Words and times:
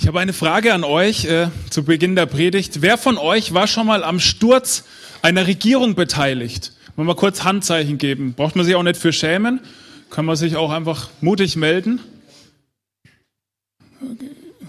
Ich 0.00 0.06
habe 0.06 0.18
eine 0.18 0.32
Frage 0.32 0.72
an 0.72 0.82
euch 0.82 1.26
äh, 1.26 1.48
zu 1.68 1.84
Beginn 1.84 2.16
der 2.16 2.24
Predigt. 2.24 2.80
Wer 2.80 2.96
von 2.96 3.18
euch 3.18 3.52
war 3.52 3.66
schon 3.66 3.86
mal 3.86 4.02
am 4.02 4.18
Sturz 4.18 4.84
einer 5.20 5.46
Regierung 5.46 5.94
beteiligt? 5.94 6.72
Wollen 6.96 7.06
wir 7.06 7.12
mal 7.12 7.20
kurz 7.20 7.44
Handzeichen 7.44 7.98
geben. 7.98 8.32
Braucht 8.32 8.56
man 8.56 8.64
sich 8.64 8.74
auch 8.76 8.82
nicht 8.82 8.96
für 8.96 9.12
schämen. 9.12 9.60
Kann 10.08 10.24
man 10.24 10.36
sich 10.36 10.56
auch 10.56 10.70
einfach 10.70 11.10
mutig 11.20 11.54
melden. 11.56 12.00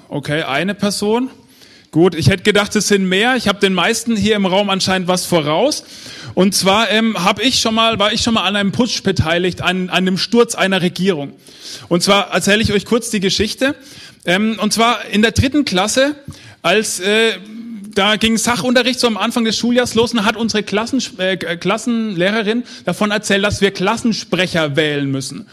Okay, 0.09 0.41
eine 0.41 0.75
Person. 0.75 1.29
Gut, 1.91 2.13
ich 2.13 2.27
hätte 2.27 2.43
gedacht, 2.43 2.75
es 2.75 2.89
sind 2.89 3.07
mehr. 3.07 3.37
Ich 3.37 3.47
habe 3.47 3.59
den 3.61 3.73
meisten 3.73 4.17
hier 4.17 4.35
im 4.35 4.45
Raum 4.45 4.69
anscheinend 4.69 5.07
was 5.07 5.25
voraus. 5.25 5.85
Und 6.33 6.55
zwar 6.55 6.89
ähm, 6.89 7.23
habe 7.23 7.43
ich 7.43 7.59
schon 7.59 7.75
mal, 7.75 7.99
war 7.99 8.13
ich 8.13 8.21
schon 8.21 8.33
mal 8.33 8.43
an 8.43 8.55
einem 8.55 8.71
Putsch 8.71 9.03
beteiligt, 9.03 9.61
an, 9.61 9.89
an 9.89 10.05
dem 10.05 10.17
Sturz 10.17 10.55
einer 10.55 10.81
Regierung. 10.81 11.33
Und 11.89 12.03
zwar 12.03 12.31
erzähle 12.31 12.61
ich 12.61 12.71
euch 12.73 12.85
kurz 12.85 13.09
die 13.09 13.19
Geschichte. 13.19 13.75
Ähm, 14.25 14.57
und 14.61 14.73
zwar 14.73 15.05
in 15.05 15.21
der 15.21 15.31
dritten 15.31 15.65
Klasse, 15.65 16.15
als 16.61 16.99
äh, 16.99 17.33
da 17.93 18.15
ging 18.15 18.37
Sachunterricht 18.37 18.99
so 18.99 19.07
am 19.07 19.17
Anfang 19.17 19.43
des 19.43 19.57
Schuljahres 19.57 19.95
los 19.95 20.13
und 20.13 20.25
hat 20.25 20.37
unsere 20.37 20.63
Klassen, 20.63 21.01
äh, 21.17 21.37
Klassenlehrerin 21.37 22.63
davon 22.85 23.11
erzählt, 23.11 23.43
dass 23.43 23.61
wir 23.61 23.71
Klassensprecher 23.71 24.75
wählen 24.75 25.09
müssen. 25.09 25.47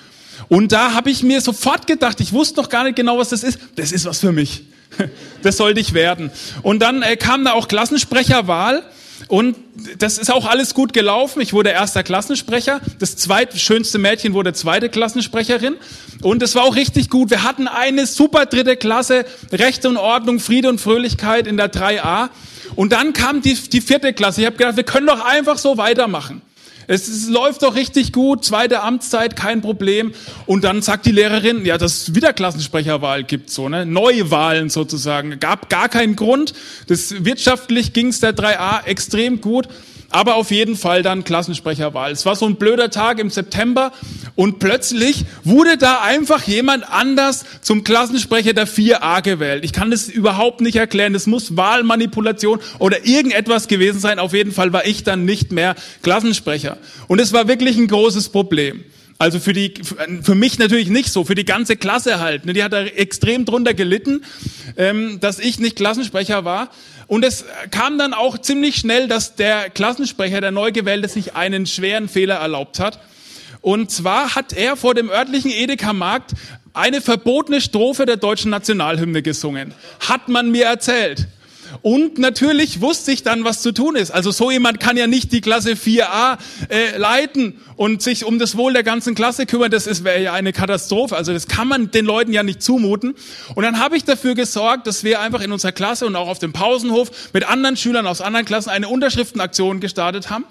Und 0.49 0.73
da 0.73 0.95
habe 0.95 1.11
ich 1.11 1.23
mir 1.23 1.41
sofort 1.41 1.87
gedacht, 1.87 2.21
ich 2.21 2.33
wusste 2.33 2.61
noch 2.61 2.69
gar 2.69 2.85
nicht 2.85 2.97
genau, 2.97 3.19
was 3.19 3.31
das 3.31 3.43
ist. 3.43 3.59
Das 3.77 3.93
ist 3.93 4.05
was 4.05 4.21
für 4.21 4.33
mich. 4.33 4.65
Das 5.43 5.57
sollte 5.57 5.79
ich 5.79 5.95
werden. 5.95 6.33
Und 6.63 6.81
dann 6.81 7.03
äh, 7.03 7.17
kam 7.17 7.45
da 7.45 7.53
auch 7.53 7.69
Klassensprecherwahl. 7.69 8.83
Und 9.29 9.57
das 9.99 10.17
ist 10.17 10.33
auch 10.33 10.47
alles 10.47 10.73
gut 10.73 10.95
gelaufen. 10.95 11.43
Ich 11.43 11.53
wurde 11.53 11.71
erster 11.71 12.03
Klassensprecher. 12.03 12.81
Das 12.99 13.17
zweitschönste 13.17 13.99
Mädchen 13.99 14.33
wurde 14.33 14.55
zweite 14.55 14.89
Klassensprecherin. 14.89 15.77
Und 16.23 16.43
es 16.43 16.55
war 16.55 16.65
auch 16.65 16.75
richtig 16.75 17.11
gut. 17.11 17.31
Wir 17.31 17.43
hatten 17.43 17.69
eine 17.69 18.07
super 18.07 18.47
dritte 18.47 18.77
Klasse, 18.77 19.27
Recht 19.53 19.85
und 19.85 19.99
Ordnung, 19.99 20.41
Friede 20.41 20.71
und 20.71 20.81
Fröhlichkeit 20.81 21.47
in 21.47 21.59
der 21.59 21.71
3a. 21.71 22.31
Und 22.75 22.93
dann 22.93 23.13
kam 23.13 23.43
die, 23.43 23.55
die 23.55 23.83
vierte 23.83 24.15
Klasse. 24.15 24.41
Ich 24.41 24.47
habe 24.47 24.57
gedacht, 24.57 24.77
wir 24.77 24.85
können 24.85 25.07
doch 25.07 25.25
einfach 25.25 25.59
so 25.59 25.77
weitermachen. 25.77 26.41
Es, 26.89 27.07
es, 27.07 27.29
läuft 27.29 27.63
doch 27.63 27.77
richtig 27.77 28.13
gut, 28.13 28.47
zweite 28.47 28.81
Amtszeit, 28.81 29.37
kein 29.37 29.61
Problem. 29.61 30.13
Und 30.47 30.65
dann 30.65 30.81
sagt 30.83 31.05
die 31.05 31.13
Lehrerin, 31.13 31.65
ja, 31.67 31.77
dass 31.77 32.09
es 32.09 32.15
wieder 32.15 32.33
Klassensprecherwahl 32.33 33.25
gibt, 33.25 33.51
so, 33.51 33.69
ne? 33.69 33.85
Neuwahlen 33.85 34.71
sozusagen. 34.71 35.39
Gab 35.39 35.69
gar 35.69 35.91
keinen 35.91 36.17
Grund. 36.17 36.55
Das, 36.87 37.25
wirtschaftlich 37.25 37.93
ging 37.93 38.09
es 38.09 38.21
der 38.21 38.35
3a 38.35 38.87
extrem 38.87 39.41
gut 39.43 39.69
aber 40.11 40.37
auf 40.37 40.51
jeden 40.51 40.77
Fall 40.77 41.03
dann 41.03 41.25
Klassensprecherwahl. 41.25 42.13
Es 42.13 42.25
war 42.25 42.35
so 42.35 42.47
ein 42.47 42.57
blöder 42.57 42.91
Tag 42.91 43.19
im 43.19 43.29
September 43.29 43.93
und 44.37 44.59
plötzlich 44.59 45.25
wurde 45.45 45.77
da 45.77 46.01
einfach 46.01 46.45
jemand 46.45 46.91
anders 46.91 47.45
zum 47.61 47.85
Klassensprecher 47.85 48.55
der 48.55 48.67
4a 48.67 49.23
gewählt. 49.23 49.65
Ich 49.65 49.73
kann 49.73 49.91
das 49.91 50.09
überhaupt 50.09 50.61
nicht 50.61 50.77
erklären. 50.77 51.13
Das 51.13 51.27
muss 51.27 51.57
Wahlmanipulation 51.57 52.61
oder 52.79 53.07
irgendetwas 53.07 53.69
gewesen 53.69 54.01
sein. 54.01 54.19
Auf 54.19 54.33
jeden 54.33 54.53
Fall 54.53 54.73
war 54.73 54.87
ich 54.87 55.05
dann 55.05 55.25
nicht 55.25 55.53
mehr 55.53 55.75
Klassensprecher. 56.03 56.79
Und 57.07 57.21
es 57.21 57.33
war 57.33 57.47
wirklich 57.47 57.77
ein 57.77 57.89
großes 57.89 58.31
Problem. 58.31 58.85
Also 59.21 59.41
für 59.41 59.53
die, 59.53 59.75
für 60.23 60.37
mich 60.37 60.61
natürlich 60.61 60.91
nicht 60.91 61.11
so, 61.11 61.25
für 61.25 61.35
die 61.35 61.45
ganze 61.45 61.77
Klasse 61.77 62.21
halt. 62.21 62.47
Ne? 62.47 62.53
Die 62.53 62.63
hat 62.63 62.73
da 62.73 62.85
extrem 62.85 63.45
drunter 63.45 63.75
gelitten, 63.75 64.23
ähm, 64.77 65.19
dass 65.19 65.41
ich 65.41 65.59
nicht 65.59 65.75
Klassensprecher 65.75 66.45
war. 66.45 66.71
Und 67.09 67.25
es 67.25 67.47
kam 67.71 67.99
dann 67.99 68.15
auch 68.15 68.39
ziemlich 68.39 68.77
schnell, 68.77 69.09
dass 69.09 69.35
der 69.35 69.71
Klassensprecher, 69.71 70.41
der 70.41 70.51
neu 70.51 70.73
gewählte, 70.73 71.09
sich 71.09 71.35
einen 71.35 71.67
schweren 71.67 72.09
Fehler 72.09 72.37
erlaubt 72.37 72.79
hat. 72.79 73.01
Und 73.63 73.91
zwar 73.91 74.35
hat 74.35 74.53
er 74.53 74.77
vor 74.77 74.95
dem 74.95 75.11
örtlichen 75.11 75.51
Edeka-Markt 75.51 76.33
eine 76.75 77.01
verbotene 77.01 77.61
Strophe 77.61 78.07
der 78.07 78.19
deutschen 78.19 78.51
Nationalhymne 78.51 79.23
gesungen. 79.23 79.73
Hat 80.07 80.29
man 80.29 80.51
mir 80.51 80.67
erzählt. 80.67 81.27
Und 81.83 82.19
natürlich 82.19 82.81
wusste 82.81 83.13
ich 83.13 83.23
dann, 83.23 83.45
was 83.45 83.63
zu 83.63 83.73
tun 83.73 83.97
ist. 83.97 84.11
Also 84.11 84.31
so 84.31 84.51
jemand 84.51 84.81
kann 84.81 84.97
ja 84.97 85.07
nicht 85.07 85.33
die 85.33 85.41
Klasse 85.41 85.73
4a 85.73 86.39
äh, 86.69 86.97
leiten 86.97 87.61
und 87.77 88.03
sich 88.03 88.25
um 88.25 88.39
das 88.39 88.57
Wohl 88.57 88.73
der 88.73 88.83
ganzen 88.83 89.15
Klasse 89.15 89.47
kümmern. 89.47 89.71
Das 89.71 90.05
wäre 90.05 90.23
ja 90.23 90.33
eine 90.33 90.53
Katastrophe. 90.53 91.17
Also 91.17 91.33
das 91.33 91.47
kann 91.49 91.69
man 91.69 91.91
den 91.91 92.05
Leuten 92.05 92.33
ja 92.33 92.43
nicht 92.43 92.63
zumuten. 92.63 93.15
Und 93.55 93.63
dann 93.63 93.79
habe 93.79 93.97
ich 93.97 94.05
dafür 94.05 94.35
gesorgt, 94.35 94.87
dass 94.87 95.05
wir 95.05 95.21
einfach 95.21 95.41
in 95.41 95.53
unserer 95.53 95.73
Klasse 95.73 96.07
und 96.07 96.17
auch 96.17 96.29
auf 96.29 96.39
dem 96.39 96.53
Pausenhof 96.53 97.11
mit 97.33 97.49
anderen 97.49 97.77
Schülern 97.77 98.07
aus 98.07 98.21
anderen 98.21 98.47
Klassen 98.47 98.71
eine 98.71 98.89
Unterschriftenaktion 98.89 99.81
gestartet 99.81 100.31
haben 100.31 100.45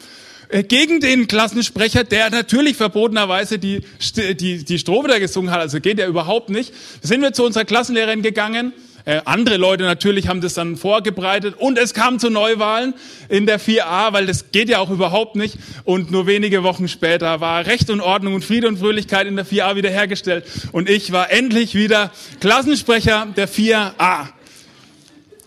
äh, 0.50 0.64
gegen 0.64 1.00
den 1.00 1.28
Klassensprecher, 1.28 2.04
der 2.04 2.30
natürlich 2.30 2.78
verbotenerweise 2.78 3.60
die, 3.60 3.82
die, 4.16 4.64
die 4.64 4.80
Strophe 4.80 5.08
da 5.08 5.20
gesungen 5.20 5.52
hat, 5.52 5.60
also 5.60 5.80
geht 5.80 6.00
ja 6.00 6.08
überhaupt 6.08 6.50
nicht. 6.50 6.74
Sind 7.02 7.22
wir 7.22 7.34
zu 7.34 7.44
unserer 7.44 7.66
Klassenlehrerin 7.66 8.22
gegangen 8.22 8.74
äh, 9.08 9.22
andere 9.24 9.56
Leute 9.56 9.86
natürlich 9.86 10.28
haben 10.28 10.42
das 10.42 10.54
dann 10.54 10.76
vorgebreitet 10.76 11.56
und 11.58 11.78
es 11.78 11.94
kam 11.94 12.20
zu 12.20 12.30
Neuwahlen 12.30 12.94
in 13.30 13.46
der 13.46 13.58
4a, 13.58 14.12
weil 14.12 14.26
das 14.26 14.52
geht 14.52 14.68
ja 14.68 14.80
auch 14.80 14.90
überhaupt 14.90 15.38
nicht. 15.38 15.58
Und 15.86 16.12
nur 16.12 16.28
wenige 16.28 16.62
Wochen 16.64 16.90
später 16.90 17.40
war 17.40 17.66
Recht 17.66 17.90
und 17.90 18.02
Ordnung 18.02 18.34
und 18.34 18.44
Friede 18.44 18.68
und 18.68 18.80
Fröhlichkeit 18.80 19.26
in 19.26 19.38
der 19.38 19.46
4a 19.46 19.78
wiederhergestellt 19.78 20.44
und 20.74 20.90
ich 20.90 21.14
war 21.14 21.32
endlich 21.32 21.74
wieder 21.74 22.12
Klassensprecher 22.42 23.28
der 23.34 23.48
4a. 23.48 24.28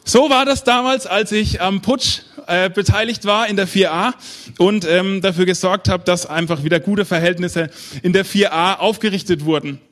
So 0.07 0.31
war 0.31 0.47
das 0.47 0.65
damals, 0.65 1.07
als 1.07 1.31
ich 1.31 1.61
am 1.61 1.83
Putsch 1.83 2.21
äh, 2.47 2.71
beteiligt 2.71 3.27
war 3.27 3.47
in 3.47 3.57
der 3.57 3.69
4a 3.69 4.15
und 4.57 4.87
ähm, 4.87 5.21
dafür 5.21 5.45
gesorgt 5.45 5.91
habe, 5.91 6.03
dass 6.05 6.25
einfach 6.25 6.65
wieder 6.65 6.81
gute 6.81 7.05
Verhältnisse 7.05 7.69
in 8.03 8.15
der 8.15 8.25
4a 8.25 8.79
aufgerichtet 8.79 9.45
wurden. 9.45 9.83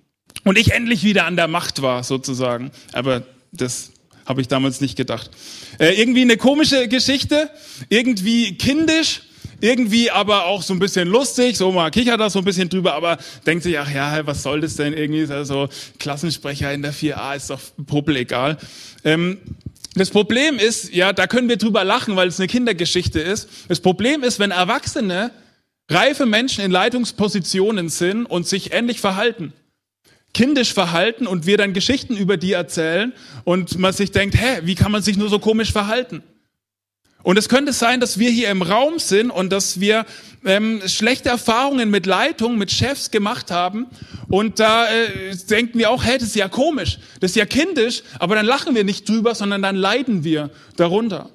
Und 0.44 0.56
ich 0.56 0.72
endlich 0.72 1.04
wieder 1.04 1.26
an 1.26 1.36
der 1.36 1.48
Macht 1.48 1.82
war, 1.82 2.02
sozusagen. 2.02 2.70
Aber 2.94 3.24
das 3.53 3.92
habe 4.28 4.42
ich 4.42 4.48
damals 4.48 4.81
nicht 4.81 4.97
gedacht. 4.97 5.31
Äh, 5.78 6.00
irgendwie 6.00 6.20
eine 6.20 6.36
komische 6.36 6.86
Geschichte, 6.88 7.50
irgendwie 7.88 8.56
kindisch, 8.56 9.22
irgendwie 9.60 10.10
aber 10.10 10.44
auch 10.44 10.62
so 10.62 10.75
ein 10.75 10.78
bisschen 10.78 11.09
lustig, 11.09 11.56
so 11.56 11.72
mal 11.72 11.91
kichert 11.91 12.20
da 12.20 12.28
so 12.28 12.41
ein 12.41 12.44
bisschen 12.44 12.69
drüber, 12.69 12.94
aber 12.94 13.19
denkt 13.47 13.64
sich, 13.64 13.78
ach 13.78 13.91
ja, 13.91 14.26
was 14.26 14.42
soll 14.42 14.60
das 14.60 14.76
denn 14.76 14.92
irgendwie, 14.92 15.20
ist 15.20 15.31
also 15.31 15.69
Klassensprecher 15.98 16.72
in 16.72 16.82
der 16.82 16.92
4a, 16.92 17.37
ist 17.37 17.50
doch 17.50 17.60
Puppel 17.87 18.16
egal. 18.16 18.58
Ähm, 19.03 19.38
das 19.94 20.10
Problem 20.10 20.58
ist, 20.58 20.92
ja, 20.94 21.12
da 21.12 21.26
können 21.26 21.48
wir 21.48 21.56
drüber 21.56 21.82
lachen, 21.82 22.14
weil 22.14 22.28
es 22.28 22.38
eine 22.38 22.47
Kindergeschichte 22.47 23.20
ist. 23.20 23.48
Das 23.69 23.81
Problem 23.81 24.22
ist, 24.22 24.38
wenn 24.38 24.50
Erwachsene, 24.50 25.32
reife 25.88 26.26
Menschen 26.26 26.62
in 26.62 26.70
Leitungspositionen 26.70 27.88
sind 27.88 28.26
und 28.26 28.47
sich 28.47 28.72
ähnlich 28.72 29.00
verhalten 29.00 29.54
kindisch 30.34 30.72
verhalten 30.72 31.26
und 31.26 31.46
wir 31.46 31.56
dann 31.56 31.72
Geschichten 31.72 32.16
über 32.16 32.36
die 32.36 32.52
erzählen 32.52 33.12
und 33.44 33.78
man 33.78 33.92
sich 33.92 34.12
denkt, 34.12 34.36
hä, 34.36 34.60
wie 34.64 34.74
kann 34.74 34.92
man 34.92 35.02
sich 35.02 35.16
nur 35.16 35.28
so 35.28 35.38
komisch 35.38 35.72
verhalten? 35.72 36.22
Und 37.22 37.36
es 37.36 37.48
könnte 37.48 37.72
sein, 37.72 38.00
dass 38.00 38.18
wir 38.18 38.30
hier 38.30 38.48
im 38.48 38.62
Raum 38.62 38.98
sind 38.98 39.30
und 39.30 39.50
dass 39.50 39.80
wir 39.80 40.06
ähm, 40.44 40.80
schlechte 40.86 41.28
Erfahrungen 41.28 41.90
mit 41.90 42.06
Leitung, 42.06 42.56
mit 42.56 42.70
Chefs 42.70 43.10
gemacht 43.10 43.50
haben. 43.50 43.86
Und 44.28 44.60
da 44.60 44.88
äh, 44.88 45.36
denken 45.50 45.78
wir 45.78 45.90
auch, 45.90 46.04
hey, 46.04 46.16
das 46.18 46.28
ist 46.28 46.36
ja 46.36 46.48
komisch, 46.48 46.98
das 47.20 47.32
ist 47.32 47.36
ja 47.36 47.44
kindisch, 47.44 48.02
aber 48.18 48.36
dann 48.36 48.46
lachen 48.46 48.74
wir 48.74 48.84
nicht 48.84 49.08
drüber, 49.08 49.34
sondern 49.34 49.62
dann 49.62 49.76
leiden 49.76 50.22
wir 50.22 50.50
darunter. 50.76 51.30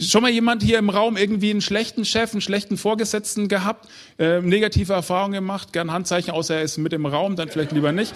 Schon 0.00 0.22
mal 0.22 0.30
jemand 0.30 0.62
hier 0.62 0.78
im 0.78 0.90
Raum 0.90 1.16
irgendwie 1.16 1.50
einen 1.50 1.60
schlechten 1.60 2.04
Chef, 2.04 2.32
einen 2.32 2.40
schlechten 2.40 2.76
Vorgesetzten 2.76 3.48
gehabt, 3.48 3.88
äh, 4.18 4.40
negative 4.40 4.92
Erfahrungen 4.92 5.32
gemacht, 5.32 5.72
gern 5.72 5.92
Handzeichen, 5.92 6.32
außer 6.32 6.56
er 6.56 6.62
ist 6.62 6.78
mit 6.78 6.92
im 6.92 7.06
Raum, 7.06 7.34
dann 7.34 7.48
vielleicht 7.48 7.72
lieber 7.72 7.90
nicht. 7.90 8.14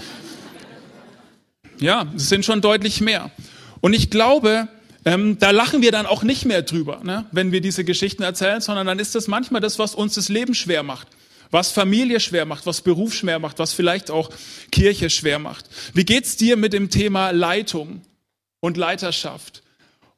Ja, 1.78 2.06
es 2.14 2.28
sind 2.28 2.44
schon 2.44 2.60
deutlich 2.60 3.00
mehr. 3.00 3.30
Und 3.80 3.94
ich 3.94 4.10
glaube, 4.10 4.68
ähm, 5.04 5.38
da 5.40 5.50
lachen 5.50 5.82
wir 5.82 5.90
dann 5.90 6.06
auch 6.06 6.22
nicht 6.22 6.44
mehr 6.44 6.62
drüber, 6.62 7.00
ne, 7.02 7.26
wenn 7.32 7.50
wir 7.50 7.60
diese 7.60 7.84
Geschichten 7.84 8.22
erzählen, 8.22 8.60
sondern 8.60 8.86
dann 8.86 9.00
ist 9.00 9.16
das 9.16 9.26
manchmal 9.26 9.60
das, 9.60 9.80
was 9.80 9.96
uns 9.96 10.14
das 10.14 10.28
Leben 10.28 10.54
schwer 10.54 10.84
macht, 10.84 11.08
was 11.50 11.72
Familie 11.72 12.20
schwer 12.20 12.46
macht, 12.46 12.66
was 12.66 12.82
Beruf 12.82 13.12
schwer 13.12 13.40
macht, 13.40 13.58
was 13.58 13.72
vielleicht 13.72 14.10
auch 14.10 14.30
Kirche 14.70 15.10
schwer 15.10 15.40
macht. 15.40 15.64
Wie 15.94 16.04
geht's 16.04 16.36
dir 16.36 16.56
mit 16.56 16.72
dem 16.72 16.90
Thema 16.90 17.30
Leitung 17.30 18.02
und 18.60 18.76
Leiterschaft? 18.76 19.61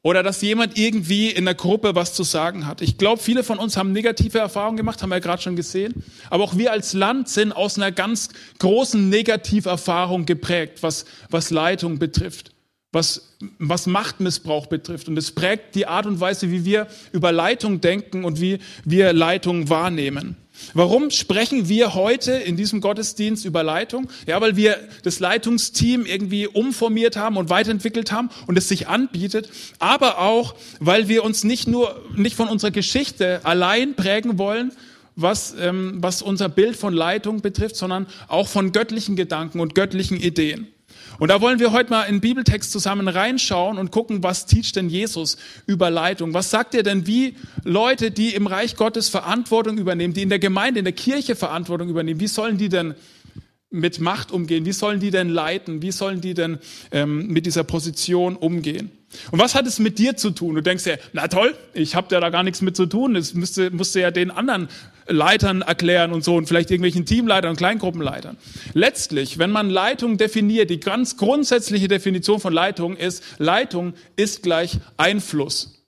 Oder 0.05 0.21
dass 0.21 0.39
jemand 0.43 0.77
irgendwie 0.77 1.31
in 1.31 1.45
der 1.45 1.55
Gruppe 1.55 1.95
was 1.95 2.13
zu 2.13 2.21
sagen 2.21 2.67
hat. 2.67 2.79
Ich 2.79 2.99
glaube, 2.99 3.19
viele 3.19 3.43
von 3.43 3.57
uns 3.57 3.75
haben 3.75 3.91
negative 3.91 4.37
Erfahrungen 4.37 4.77
gemacht, 4.77 5.01
haben 5.01 5.09
wir 5.09 5.15
ja 5.15 5.19
gerade 5.19 5.41
schon 5.41 5.55
gesehen. 5.55 5.95
Aber 6.29 6.43
auch 6.43 6.55
wir 6.55 6.71
als 6.71 6.93
Land 6.93 7.27
sind 7.27 7.51
aus 7.51 7.77
einer 7.77 7.91
ganz 7.91 8.29
großen 8.59 9.09
Negativerfahrung 9.09 10.27
geprägt, 10.27 10.83
was, 10.83 11.05
was 11.31 11.49
Leitung 11.49 11.97
betrifft. 11.97 12.51
was, 12.91 13.33
was 13.57 13.87
Machtmissbrauch 13.87 14.67
betrifft. 14.67 15.07
Und 15.07 15.17
es 15.17 15.31
prägt 15.31 15.73
die 15.73 15.87
Art 15.87 16.05
und 16.05 16.19
Weise, 16.19 16.51
wie 16.51 16.65
wir 16.65 16.85
über 17.11 17.31
Leitung 17.31 17.81
denken 17.81 18.25
und 18.25 18.39
wie 18.39 18.59
wir 18.83 19.11
Leitung 19.11 19.69
wahrnehmen. 19.69 20.37
Warum 20.73 21.09
sprechen 21.09 21.69
wir 21.69 21.93
heute 21.93 22.31
in 22.31 22.57
diesem 22.57 22.81
Gottesdienst 22.81 23.45
über 23.45 23.63
Leitung? 23.63 24.09
Ja, 24.27 24.41
weil 24.41 24.55
wir 24.55 24.77
das 25.03 25.19
Leitungsteam 25.19 26.05
irgendwie 26.05 26.47
umformiert 26.47 27.17
haben 27.17 27.37
und 27.37 27.49
weiterentwickelt 27.49 28.11
haben 28.11 28.29
und 28.47 28.57
es 28.57 28.67
sich 28.67 28.87
anbietet, 28.87 29.49
aber 29.79 30.19
auch, 30.19 30.55
weil 30.79 31.07
wir 31.07 31.23
uns 31.23 31.43
nicht 31.43 31.67
nur, 31.67 32.01
nicht 32.15 32.35
von 32.35 32.47
unserer 32.47 32.71
Geschichte 32.71 33.41
allein 33.43 33.95
prägen 33.95 34.37
wollen, 34.37 34.71
was, 35.15 35.55
ähm, 35.59 35.97
was 36.01 36.21
unser 36.21 36.49
Bild 36.49 36.75
von 36.75 36.93
Leitung 36.93 37.41
betrifft, 37.41 37.75
sondern 37.75 38.07
auch 38.27 38.47
von 38.47 38.71
göttlichen 38.71 39.15
Gedanken 39.15 39.59
und 39.59 39.75
göttlichen 39.75 40.17
Ideen. 40.17 40.67
Und 41.19 41.29
da 41.29 41.41
wollen 41.41 41.59
wir 41.59 41.71
heute 41.71 41.89
mal 41.89 42.03
in 42.03 42.15
den 42.15 42.21
Bibeltext 42.21 42.71
zusammen 42.71 43.07
reinschauen 43.07 43.77
und 43.77 43.91
gucken, 43.91 44.23
was 44.23 44.45
teacht 44.45 44.75
denn 44.75 44.89
Jesus 44.89 45.37
über 45.65 45.89
Leitung? 45.89 46.33
Was 46.33 46.49
sagt 46.49 46.75
er 46.75 46.83
denn, 46.83 47.07
wie 47.07 47.35
Leute, 47.63 48.11
die 48.11 48.33
im 48.33 48.47
Reich 48.47 48.75
Gottes 48.75 49.09
Verantwortung 49.09 49.77
übernehmen, 49.77 50.13
die 50.13 50.23
in 50.23 50.29
der 50.29 50.39
Gemeinde, 50.39 50.79
in 50.79 50.85
der 50.85 50.93
Kirche 50.93 51.35
Verantwortung 51.35 51.89
übernehmen, 51.89 52.19
wie 52.19 52.27
sollen 52.27 52.57
die 52.57 52.69
denn 52.69 52.95
mit 53.69 53.99
Macht 53.99 54.31
umgehen? 54.31 54.65
Wie 54.65 54.71
sollen 54.71 54.99
die 54.99 55.11
denn 55.11 55.29
leiten? 55.29 55.81
Wie 55.81 55.91
sollen 55.91 56.21
die 56.21 56.33
denn 56.33 56.59
ähm, 56.91 57.27
mit 57.27 57.45
dieser 57.45 57.63
Position 57.63 58.35
umgehen? 58.35 58.91
Und 59.31 59.39
was 59.39 59.55
hat 59.55 59.67
es 59.67 59.79
mit 59.79 59.99
dir 59.99 60.15
zu 60.17 60.31
tun? 60.31 60.55
Du 60.55 60.61
denkst 60.61 60.85
ja, 60.85 60.95
na 61.13 61.27
toll, 61.27 61.55
ich 61.73 61.95
habe 61.95 62.13
ja 62.13 62.19
da 62.19 62.29
gar 62.29 62.43
nichts 62.43 62.61
mit 62.61 62.75
zu 62.75 62.85
tun. 62.85 63.13
Das 63.13 63.33
müsste, 63.33 63.71
musste 63.71 63.99
ja 63.99 64.11
den 64.11 64.31
anderen 64.31 64.69
Leitern 65.07 65.61
erklären 65.61 66.11
und 66.11 66.23
so 66.23 66.35
und 66.35 66.47
vielleicht 66.47 66.71
irgendwelchen 66.71 67.05
Teamleitern 67.05 67.51
und 67.51 67.57
Kleingruppenleitern. 67.57 68.37
Letztlich, 68.73 69.37
wenn 69.37 69.51
man 69.51 69.69
Leitung 69.69 70.17
definiert, 70.17 70.69
die 70.69 70.79
ganz 70.79 71.17
grundsätzliche 71.17 71.87
Definition 71.87 72.39
von 72.39 72.53
Leitung 72.53 72.97
ist, 72.97 73.23
Leitung 73.37 73.93
ist 74.15 74.43
gleich 74.43 74.79
Einfluss. 74.97 75.85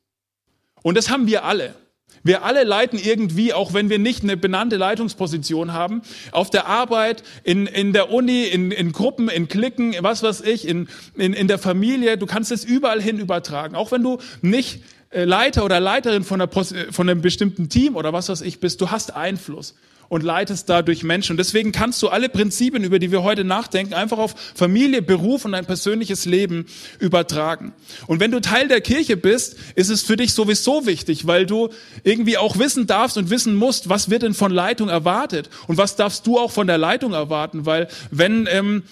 Und 0.84 0.98
das 0.98 1.10
haben 1.10 1.28
wir 1.28 1.44
alle. 1.44 1.75
Wir 2.24 2.44
alle 2.44 2.64
leiten 2.64 3.00
irgendwie, 3.00 3.54
auch 3.54 3.74
wenn 3.74 3.90
wir 3.90 4.00
nicht 4.00 4.24
eine 4.24 4.36
benannte 4.36 4.75
Leitungsposition 4.75 5.72
haben, 5.72 6.02
auf 6.31 6.50
der 6.50 6.68
Arbeit, 6.68 7.24
in, 7.44 7.68
in 7.68 7.94
der 7.94 8.12
Uni, 8.12 8.44
in, 8.44 8.72
in 8.72 8.92
Gruppen, 8.92 9.30
in 9.30 9.48
Klicken, 9.48 9.96
was 10.00 10.24
weiß 10.24 10.42
ich, 10.42 10.68
in, 10.68 10.90
in, 11.16 11.34
in 11.34 11.48
der 11.48 11.58
Familie. 11.58 12.18
Du 12.18 12.25
kannst 12.25 12.52
es 12.52 12.66
überall 12.66 13.02
hin 13.02 13.19
übertragen. 13.19 13.75
Auch 13.75 13.92
wenn 13.92 14.04
du 14.04 14.18
nicht 14.42 14.81
Leiter 15.12 15.63
oder 15.63 15.80
Leiterin 15.80 16.24
von, 16.24 16.42
einer, 16.42 16.51
von 16.51 17.09
einem 17.09 17.21
bestimmten 17.21 17.69
Team 17.69 17.95
oder 17.95 18.13
was 18.13 18.30
weiß 18.30 18.42
ich 18.42 18.59
bist, 18.59 18.81
du 18.81 18.92
hast 18.92 19.15
Einfluss 19.15 19.75
und 20.09 20.24
leitest 20.24 20.69
dadurch 20.69 21.04
Menschen. 21.04 21.33
Und 21.33 21.38
deswegen 21.38 21.71
kannst 21.71 22.01
du 22.01 22.09
alle 22.09 22.30
Prinzipien, 22.30 22.83
über 22.83 23.00
die 23.00 23.12
wir 23.12 23.24
heute 23.24 23.44
nachdenken, 23.44 23.94
einfach 23.94 24.18
auf 24.18 24.36
Familie, 24.56 25.01
Beruf 25.01 25.45
und 25.45 25.51
dein 25.51 25.65
persönliches 25.65 26.25
Leben 26.25 26.65
übertragen. 27.00 27.74
Und 28.07 28.19
wenn 28.19 28.31
du 28.31 28.39
Teil 28.39 28.68
der 28.68 28.81
Kirche 28.81 29.18
bist, 29.18 29.57
ist 29.75 29.89
es 29.89 30.01
für 30.01 30.15
dich 30.15 30.33
sowieso 30.33 30.86
wichtig, 30.86 31.27
weil 31.27 31.45
du 31.45 31.69
irgendwie 32.04 32.38
auch 32.38 32.57
wissen 32.57 32.88
darfst 32.88 33.18
und 33.18 33.30
wissen 33.30 33.56
musst, 33.56 33.89
was 33.89 34.09
wird 34.09 34.24
denn 34.24 34.33
von 34.33 34.51
Leitung 34.51 34.89
erwartet 34.89 35.50
und 35.68 35.77
was 35.77 35.95
darfst 35.95 36.25
du 36.25 36.39
auch 36.39 36.51
von 36.51 36.68
der 36.68 36.77
Leitung 36.77 37.13
erwarten, 37.13 37.65
weil 37.65 37.88
wenn, 38.12 38.48
ähm, 38.50 38.83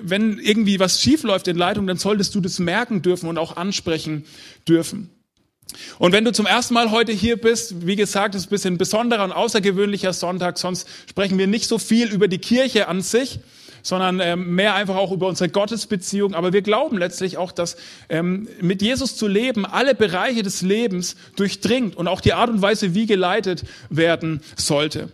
wenn 0.00 0.38
irgendwie 0.38 0.80
was 0.80 1.00
schief 1.00 1.22
läuft 1.22 1.48
in 1.48 1.56
Leitung, 1.56 1.86
dann 1.86 1.98
solltest 1.98 2.34
du 2.34 2.40
das 2.40 2.58
merken 2.58 3.02
dürfen 3.02 3.28
und 3.28 3.38
auch 3.38 3.56
ansprechen 3.56 4.24
dürfen. 4.66 5.10
Und 5.98 6.12
wenn 6.12 6.24
du 6.24 6.32
zum 6.32 6.46
ersten 6.46 6.74
Mal 6.74 6.90
heute 6.90 7.12
hier 7.12 7.36
bist, 7.36 7.86
wie 7.86 7.96
gesagt, 7.96 8.34
es 8.34 8.42
ist 8.42 8.46
ein 8.48 8.50
bisschen 8.50 8.78
besonderer 8.78 9.24
und 9.24 9.32
außergewöhnlicher 9.32 10.12
Sonntag, 10.12 10.58
sonst 10.58 10.88
sprechen 11.08 11.38
wir 11.38 11.46
nicht 11.46 11.66
so 11.66 11.78
viel 11.78 12.12
über 12.12 12.28
die 12.28 12.38
Kirche 12.38 12.88
an 12.88 13.02
sich, 13.02 13.40
sondern 13.82 14.20
ähm, 14.20 14.54
mehr 14.54 14.74
einfach 14.74 14.96
auch 14.96 15.12
über 15.12 15.26
unsere 15.26 15.48
Gottesbeziehung. 15.48 16.34
Aber 16.34 16.52
wir 16.52 16.62
glauben 16.62 16.98
letztlich 16.98 17.36
auch, 17.36 17.52
dass 17.52 17.76
ähm, 18.08 18.48
mit 18.60 18.80
Jesus 18.80 19.16
zu 19.16 19.26
leben 19.26 19.66
alle 19.66 19.94
Bereiche 19.94 20.42
des 20.42 20.62
Lebens 20.62 21.16
durchdringt 21.36 21.96
und 21.96 22.08
auch 22.08 22.20
die 22.20 22.32
Art 22.32 22.50
und 22.50 22.62
Weise, 22.62 22.94
wie 22.94 23.06
geleitet 23.06 23.64
werden 23.90 24.40
sollte. 24.56 25.08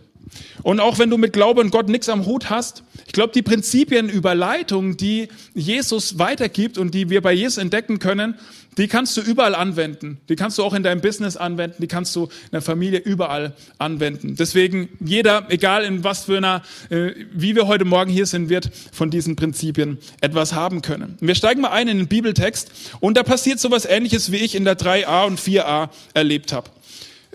Und 0.63 0.79
auch 0.79 0.99
wenn 0.99 1.09
du 1.09 1.17
mit 1.17 1.33
Glaube 1.33 1.61
und 1.61 1.71
Gott 1.71 1.89
nichts 1.89 2.09
am 2.09 2.25
Hut 2.25 2.49
hast, 2.49 2.83
ich 3.07 3.13
glaube, 3.13 3.33
die 3.33 3.41
Prinzipien 3.41 4.09
über 4.09 4.35
Leitung, 4.35 4.97
die 4.97 5.29
Jesus 5.53 6.19
weitergibt 6.19 6.77
und 6.77 6.93
die 6.93 7.09
wir 7.09 7.21
bei 7.21 7.33
Jesus 7.33 7.57
entdecken 7.57 7.99
können, 7.99 8.35
die 8.77 8.87
kannst 8.87 9.17
du 9.17 9.21
überall 9.21 9.55
anwenden. 9.55 10.19
Die 10.29 10.35
kannst 10.35 10.57
du 10.57 10.63
auch 10.63 10.73
in 10.73 10.83
deinem 10.83 11.01
Business 11.01 11.35
anwenden, 11.35 11.77
die 11.81 11.87
kannst 11.87 12.15
du 12.15 12.25
in 12.25 12.51
der 12.53 12.61
Familie 12.61 12.99
überall 12.99 13.53
anwenden. 13.77 14.35
Deswegen 14.35 14.89
jeder, 14.99 15.47
egal 15.49 15.83
in 15.83 16.03
was 16.03 16.25
für 16.25 16.37
einer, 16.37 16.61
äh, 16.89 17.11
wie 17.33 17.55
wir 17.55 17.67
heute 17.67 17.83
Morgen 17.83 18.09
hier 18.09 18.25
sind, 18.25 18.47
wird 18.47 18.69
von 18.93 19.09
diesen 19.09 19.35
Prinzipien 19.35 19.97
etwas 20.21 20.53
haben 20.53 20.81
können. 20.81 21.17
Wir 21.19 21.35
steigen 21.35 21.61
mal 21.61 21.71
ein 21.71 21.87
in 21.87 21.97
den 21.97 22.07
Bibeltext 22.07 22.71
und 22.99 23.17
da 23.17 23.23
passiert 23.23 23.59
sowas 23.59 23.85
ähnliches, 23.85 24.31
wie 24.31 24.37
ich 24.37 24.55
in 24.55 24.63
der 24.63 24.77
3a 24.77 25.25
und 25.25 25.39
4a 25.39 25.89
erlebt 26.13 26.53
habe. 26.53 26.69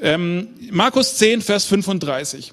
Ähm, 0.01 0.49
Markus 0.71 1.17
10, 1.17 1.43
Vers 1.43 1.67
35. 1.67 2.53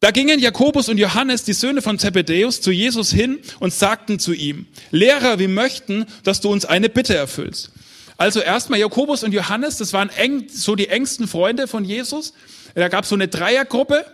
Da 0.00 0.12
gingen 0.12 0.40
Jakobus 0.40 0.88
und 0.88 0.96
Johannes, 0.96 1.44
die 1.44 1.52
Söhne 1.52 1.82
von 1.82 1.98
Zebedäus, 1.98 2.62
zu 2.62 2.70
Jesus 2.70 3.12
hin 3.12 3.38
und 3.58 3.74
sagten 3.74 4.18
zu 4.18 4.32
ihm, 4.32 4.66
Lehrer, 4.90 5.38
wir 5.38 5.48
möchten, 5.48 6.06
dass 6.24 6.40
du 6.40 6.50
uns 6.50 6.64
eine 6.64 6.88
Bitte 6.88 7.14
erfüllst. 7.14 7.70
Also 8.16 8.40
erstmal 8.40 8.78
Jakobus 8.78 9.22
und 9.24 9.32
Johannes, 9.32 9.76
das 9.76 9.92
waren 9.92 10.08
eng, 10.08 10.46
so 10.48 10.74
die 10.74 10.88
engsten 10.88 11.28
Freunde 11.28 11.68
von 11.68 11.84
Jesus. 11.84 12.32
Da 12.74 12.88
gab 12.88 13.04
es 13.04 13.10
so 13.10 13.14
eine 13.14 13.28
Dreiergruppe 13.28 14.06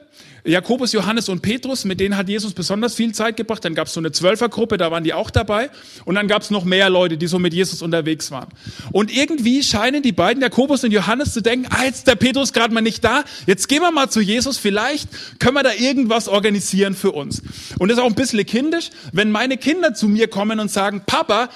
Jakobus, 0.47 0.93
Johannes 0.93 1.29
und 1.29 1.43
Petrus, 1.43 1.85
mit 1.85 1.99
denen 1.99 2.17
hat 2.17 2.29
Jesus 2.29 2.55
besonders 2.55 2.95
viel 2.95 3.13
Zeit 3.13 3.37
gebracht. 3.37 3.65
Dann 3.65 3.75
gab 3.75 3.89
es 3.89 3.95
so 3.95 4.01
eine 4.01 4.13
Zwölfergruppe, 4.13 4.77
da 4.77 4.91
waren 4.91 5.03
die 5.03 5.13
auch 5.13 5.31
dabei. 5.31 5.71
Und 6.05 6.15
dann 6.15 6.29
gab 6.29 6.43
es 6.43 6.51
noch 6.51 6.65
mehr 6.65 6.89
Leute, 6.89 7.19
die 7.19 7.27
so 7.27 7.39
mit 7.39 7.53
Jesus 7.53 7.83
unterwegs 7.83 8.31
waren. 8.31 8.49
Und 8.93 9.15
irgendwie 9.15 9.63
scheinen 9.63 10.03
die 10.03 10.13
beiden, 10.13 10.43
Jakobus 10.43 10.85
und 10.85 10.93
Johannes, 10.93 11.33
zu 11.33 11.43
denken, 11.43 11.67
ah, 11.71 11.85
jetzt 11.85 11.99
ist 11.99 12.07
der 12.07 12.15
Petrus 12.15 12.53
gerade 12.53 12.73
mal 12.73 12.81
nicht 12.81 13.03
da, 13.03 13.25
jetzt 13.47 13.69
gehen 13.69 13.83
wir 13.83 13.91
mal 13.91 14.09
zu 14.09 14.21
Jesus, 14.21 14.59
vielleicht 14.59 15.09
können 15.41 15.55
wir 15.55 15.63
da 15.63 15.73
irgendwas 15.73 16.29
organisieren 16.29 16.95
für 16.95 17.11
uns. 17.13 17.43
Und 17.79 17.89
das 17.89 17.99
ist 17.99 18.05
auch 18.05 18.09
ein 18.09 18.15
bisschen 18.15 18.45
kindisch, 18.47 18.91
wenn 19.13 19.31
meine 19.31 19.57
Kinder 19.57 19.95
zu 19.95 20.07
mir 20.07 20.29
kommen 20.29 20.61
und 20.61 20.71
sagen, 20.71 21.03
Papa, 21.07 21.49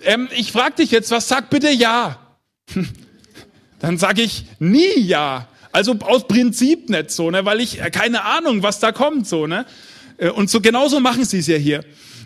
ähm, 0.00 0.28
ich 0.36 0.50
frage 0.52 0.76
dich 0.76 0.90
jetzt 0.90 1.10
was, 1.10 1.28
sag 1.28 1.48
bitte 1.48 1.70
ja. 1.70 2.18
Dann 3.78 3.98
sage 3.98 4.22
ich 4.22 4.44
nie 4.58 5.00
ja. 5.00 5.48
Also 5.72 5.96
aus 6.00 6.28
Prinzip 6.28 6.90
nicht 6.90 7.10
so, 7.10 7.30
ne, 7.30 7.44
weil 7.46 7.60
ich 7.60 7.80
äh, 7.80 7.90
keine 7.90 8.24
Ahnung, 8.24 8.62
was 8.62 8.78
da 8.78 8.92
kommt, 8.92 9.26
so, 9.26 9.46
ne. 9.46 9.64
Äh, 10.18 10.28
und 10.28 10.50
so 10.50 10.60
genauso 10.60 11.00
machen 11.00 11.24
sie 11.24 11.38
es 11.38 11.46
ja 11.46 11.56
hier. 11.56 11.78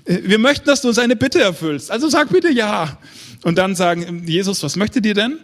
Äh, 0.04 0.18
wir 0.24 0.38
möchten, 0.38 0.66
dass 0.66 0.82
du 0.82 0.88
uns 0.88 0.98
eine 0.98 1.14
Bitte 1.14 1.40
erfüllst. 1.40 1.90
Also 1.90 2.08
sag 2.08 2.30
bitte 2.30 2.50
ja. 2.50 2.98
Und 3.44 3.56
dann 3.56 3.76
sagen, 3.76 4.24
Jesus, 4.26 4.62
was 4.64 4.74
möchtet 4.74 5.06
ihr 5.06 5.14
denn? 5.14 5.38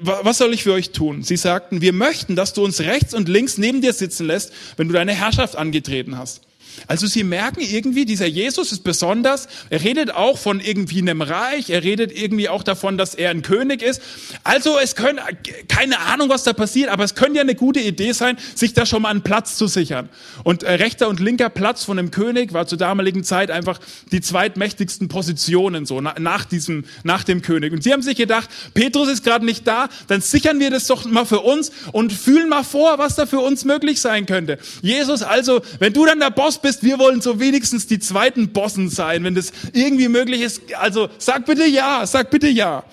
Was 0.00 0.36
soll 0.36 0.52
ich 0.52 0.62
für 0.64 0.74
euch 0.74 0.90
tun? 0.90 1.22
Sie 1.22 1.38
sagten, 1.38 1.80
wir 1.80 1.94
möchten, 1.94 2.36
dass 2.36 2.52
du 2.52 2.62
uns 2.62 2.80
rechts 2.80 3.14
und 3.14 3.30
links 3.30 3.56
neben 3.56 3.80
dir 3.80 3.94
sitzen 3.94 4.26
lässt, 4.26 4.52
wenn 4.76 4.88
du 4.88 4.92
deine 4.92 5.14
Herrschaft 5.14 5.56
angetreten 5.56 6.18
hast. 6.18 6.42
Also 6.86 7.06
Sie 7.06 7.24
merken 7.24 7.60
irgendwie, 7.60 8.04
dieser 8.04 8.26
Jesus 8.26 8.72
ist 8.72 8.84
besonders. 8.84 9.48
Er 9.70 9.82
redet 9.82 10.14
auch 10.14 10.38
von 10.38 10.60
irgendwie 10.60 11.00
einem 11.00 11.22
Reich. 11.22 11.70
Er 11.70 11.82
redet 11.82 12.16
irgendwie 12.16 12.48
auch 12.48 12.62
davon, 12.62 12.98
dass 12.98 13.14
er 13.14 13.30
ein 13.30 13.42
König 13.42 13.82
ist. 13.82 14.02
Also 14.42 14.78
es 14.78 14.94
können, 14.94 15.20
keine 15.68 15.98
Ahnung, 16.00 16.28
was 16.28 16.44
da 16.44 16.52
passiert, 16.52 16.90
aber 16.90 17.04
es 17.04 17.14
könnte 17.14 17.36
ja 17.36 17.42
eine 17.42 17.54
gute 17.54 17.80
Idee 17.80 18.12
sein, 18.12 18.36
sich 18.54 18.74
da 18.74 18.86
schon 18.86 19.02
mal 19.02 19.10
einen 19.10 19.22
Platz 19.22 19.56
zu 19.56 19.66
sichern. 19.66 20.08
Und 20.42 20.62
äh, 20.62 20.72
rechter 20.74 21.08
und 21.08 21.20
linker 21.20 21.48
Platz 21.48 21.84
von 21.84 21.98
einem 21.98 22.10
König 22.10 22.52
war 22.52 22.66
zur 22.66 22.78
damaligen 22.78 23.24
Zeit 23.24 23.50
einfach 23.50 23.80
die 24.12 24.20
zweitmächtigsten 24.20 25.08
Positionen 25.08 25.86
so 25.86 26.00
nach 26.00 26.44
diesem, 26.44 26.84
nach 27.02 27.24
dem 27.24 27.42
König. 27.42 27.72
Und 27.72 27.82
sie 27.82 27.92
haben 27.92 28.02
sich 28.02 28.16
gedacht, 28.16 28.48
Petrus 28.74 29.08
ist 29.08 29.24
gerade 29.24 29.44
nicht 29.44 29.66
da, 29.66 29.88
dann 30.08 30.20
sichern 30.20 30.60
wir 30.60 30.70
das 30.70 30.86
doch 30.86 31.04
mal 31.04 31.24
für 31.24 31.40
uns 31.40 31.72
und 31.92 32.12
fühlen 32.12 32.48
mal 32.48 32.64
vor, 32.64 32.98
was 32.98 33.14
da 33.14 33.26
für 33.26 33.40
uns 33.40 33.64
möglich 33.64 34.00
sein 34.00 34.26
könnte. 34.26 34.58
Jesus, 34.82 35.22
also, 35.22 35.62
wenn 35.78 35.92
du 35.92 36.04
dann 36.06 36.20
der 36.20 36.30
Boss 36.30 36.58
bist, 36.64 36.82
wir 36.82 36.98
wollen 36.98 37.20
so 37.20 37.38
wenigstens 37.38 37.86
die 37.86 38.00
zweiten 38.00 38.48
Bossen 38.48 38.88
sein, 38.88 39.22
wenn 39.22 39.36
das 39.36 39.52
irgendwie 39.72 40.08
möglich 40.08 40.40
ist. 40.40 40.62
Also 40.74 41.08
sag 41.18 41.46
bitte 41.46 41.66
ja, 41.66 42.04
sag 42.06 42.30
bitte 42.30 42.48
ja. 42.48 42.84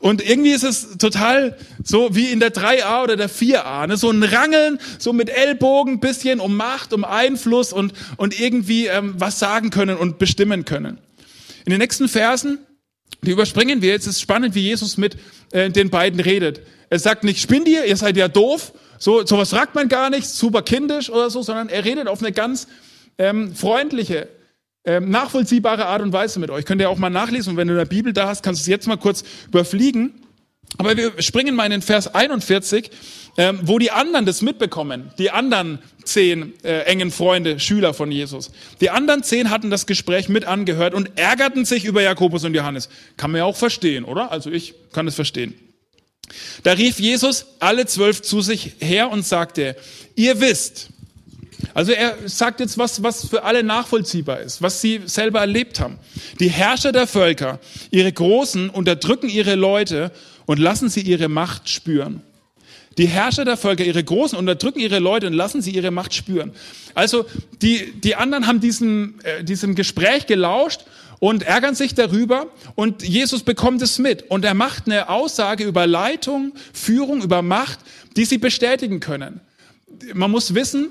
Und 0.00 0.26
irgendwie 0.26 0.50
ist 0.50 0.64
es 0.64 0.98
total 0.98 1.56
so 1.84 2.14
wie 2.14 2.26
in 2.26 2.40
der 2.40 2.52
3a 2.52 3.02
oder 3.02 3.16
der 3.16 3.30
4a, 3.30 3.86
ne? 3.86 3.96
so 3.96 4.10
ein 4.10 4.22
Rangeln, 4.22 4.78
so 4.98 5.12
mit 5.12 5.30
Ellbogen, 5.30 6.00
bisschen 6.00 6.40
um 6.40 6.56
Macht, 6.56 6.92
um 6.92 7.04
Einfluss 7.04 7.72
und, 7.72 7.92
und 8.16 8.38
irgendwie 8.38 8.86
ähm, 8.86 9.14
was 9.18 9.38
sagen 9.38 9.70
können 9.70 9.96
und 9.96 10.18
bestimmen 10.18 10.64
können. 10.64 10.98
In 11.64 11.70
den 11.70 11.80
nächsten 11.80 12.08
Versen, 12.08 12.58
die 13.22 13.30
überspringen 13.30 13.82
wir 13.82 13.90
jetzt, 13.90 14.06
ist 14.06 14.20
spannend, 14.20 14.54
wie 14.54 14.60
Jesus 14.60 14.96
mit 14.96 15.16
äh, 15.52 15.70
den 15.70 15.90
beiden 15.90 16.20
redet. 16.20 16.62
Er 16.88 16.98
sagt 16.98 17.24
nicht, 17.24 17.40
spinnt 17.40 17.68
ihr, 17.68 17.84
ihr 17.84 17.96
seid 17.96 18.16
ja 18.16 18.28
doof, 18.28 18.72
so 18.98 19.24
sowas 19.24 19.50
fragt 19.50 19.74
man 19.74 19.88
gar 19.88 20.10
nicht, 20.10 20.26
super 20.26 20.62
kindisch 20.62 21.10
oder 21.10 21.30
so, 21.30 21.42
sondern 21.42 21.68
er 21.68 21.84
redet 21.84 22.08
auf 22.08 22.20
eine 22.20 22.32
ganz 22.32 22.66
ähm, 23.18 23.54
freundliche, 23.54 24.28
ähm, 24.84 25.10
nachvollziehbare 25.10 25.86
Art 25.86 26.02
und 26.02 26.12
Weise 26.12 26.38
mit 26.38 26.50
euch. 26.50 26.64
Könnt 26.64 26.80
ihr 26.80 26.90
auch 26.90 26.98
mal 26.98 27.10
nachlesen 27.10 27.50
und 27.50 27.56
wenn 27.56 27.68
du 27.68 27.74
in 27.74 27.78
der 27.78 27.86
Bibel 27.86 28.12
da 28.12 28.28
hast, 28.28 28.42
kannst 28.42 28.60
du 28.60 28.62
es 28.62 28.68
jetzt 28.68 28.86
mal 28.86 28.96
kurz 28.96 29.24
überfliegen. 29.48 30.22
Aber 30.78 30.96
wir 30.96 31.12
springen 31.22 31.54
mal 31.54 31.64
in 31.64 31.70
den 31.70 31.82
Vers 31.82 32.14
41, 32.14 32.90
ähm, 33.38 33.60
wo 33.62 33.78
die 33.78 33.90
anderen 33.90 34.26
das 34.26 34.42
mitbekommen, 34.42 35.10
die 35.18 35.30
anderen 35.30 35.78
zehn 36.04 36.52
äh, 36.64 36.80
engen 36.82 37.10
Freunde, 37.10 37.60
Schüler 37.60 37.94
von 37.94 38.10
Jesus. 38.10 38.50
Die 38.80 38.90
anderen 38.90 39.22
zehn 39.22 39.50
hatten 39.50 39.70
das 39.70 39.86
Gespräch 39.86 40.28
mit 40.28 40.44
angehört 40.44 40.94
und 40.94 41.18
ärgerten 41.18 41.64
sich 41.64 41.84
über 41.84 42.02
Jakobus 42.02 42.44
und 42.44 42.54
Johannes. 42.54 42.88
Kann 43.16 43.30
man 43.30 43.38
ja 43.40 43.44
auch 43.44 43.56
verstehen, 43.56 44.04
oder? 44.04 44.32
Also 44.32 44.50
ich 44.50 44.74
kann 44.92 45.06
es 45.06 45.14
verstehen. 45.14 45.54
Da 46.62 46.72
rief 46.72 46.98
Jesus 46.98 47.46
alle 47.60 47.86
zwölf 47.86 48.22
zu 48.22 48.40
sich 48.40 48.72
her 48.78 49.10
und 49.10 49.24
sagte, 49.24 49.76
ihr 50.14 50.40
wisst, 50.40 50.88
also 51.74 51.92
er 51.92 52.16
sagt 52.26 52.60
jetzt 52.60 52.78
was, 52.78 53.02
was 53.02 53.26
für 53.26 53.44
alle 53.44 53.62
nachvollziehbar 53.62 54.40
ist, 54.40 54.62
was 54.62 54.80
sie 54.80 55.02
selber 55.06 55.40
erlebt 55.40 55.80
haben. 55.80 55.98
Die 56.40 56.48
Herrscher 56.48 56.92
der 56.92 57.06
Völker, 57.06 57.60
ihre 57.90 58.12
Großen, 58.12 58.70
unterdrücken 58.70 59.28
ihre 59.28 59.54
Leute 59.54 60.12
und 60.46 60.58
lassen 60.58 60.88
sie 60.88 61.00
ihre 61.00 61.28
Macht 61.28 61.68
spüren. 61.68 62.22
Die 62.98 63.06
Herrscher 63.06 63.44
der 63.44 63.58
Völker, 63.58 63.84
ihre 63.84 64.02
Großen, 64.02 64.38
unterdrücken 64.38 64.80
ihre 64.80 65.00
Leute 65.00 65.26
und 65.26 65.34
lassen 65.34 65.60
sie 65.60 65.70
ihre 65.70 65.90
Macht 65.90 66.14
spüren. 66.14 66.52
Also 66.94 67.26
die, 67.60 67.92
die 67.92 68.16
anderen 68.16 68.46
haben 68.46 68.60
diesem, 68.60 69.16
äh, 69.22 69.44
diesem 69.44 69.74
Gespräch 69.74 70.26
gelauscht 70.26 70.84
und 71.18 71.42
ärgern 71.42 71.74
sich 71.74 71.94
darüber 71.94 72.46
und 72.74 73.02
Jesus 73.02 73.42
bekommt 73.42 73.82
es 73.82 73.98
mit 73.98 74.30
und 74.30 74.44
er 74.44 74.54
macht 74.54 74.86
eine 74.86 75.08
Aussage 75.08 75.64
über 75.64 75.86
Leitung, 75.86 76.52
Führung, 76.72 77.22
über 77.22 77.42
Macht, 77.42 77.80
die 78.16 78.24
sie 78.24 78.38
bestätigen 78.38 79.00
können. 79.00 79.40
Man 80.14 80.30
muss 80.30 80.54
wissen, 80.54 80.88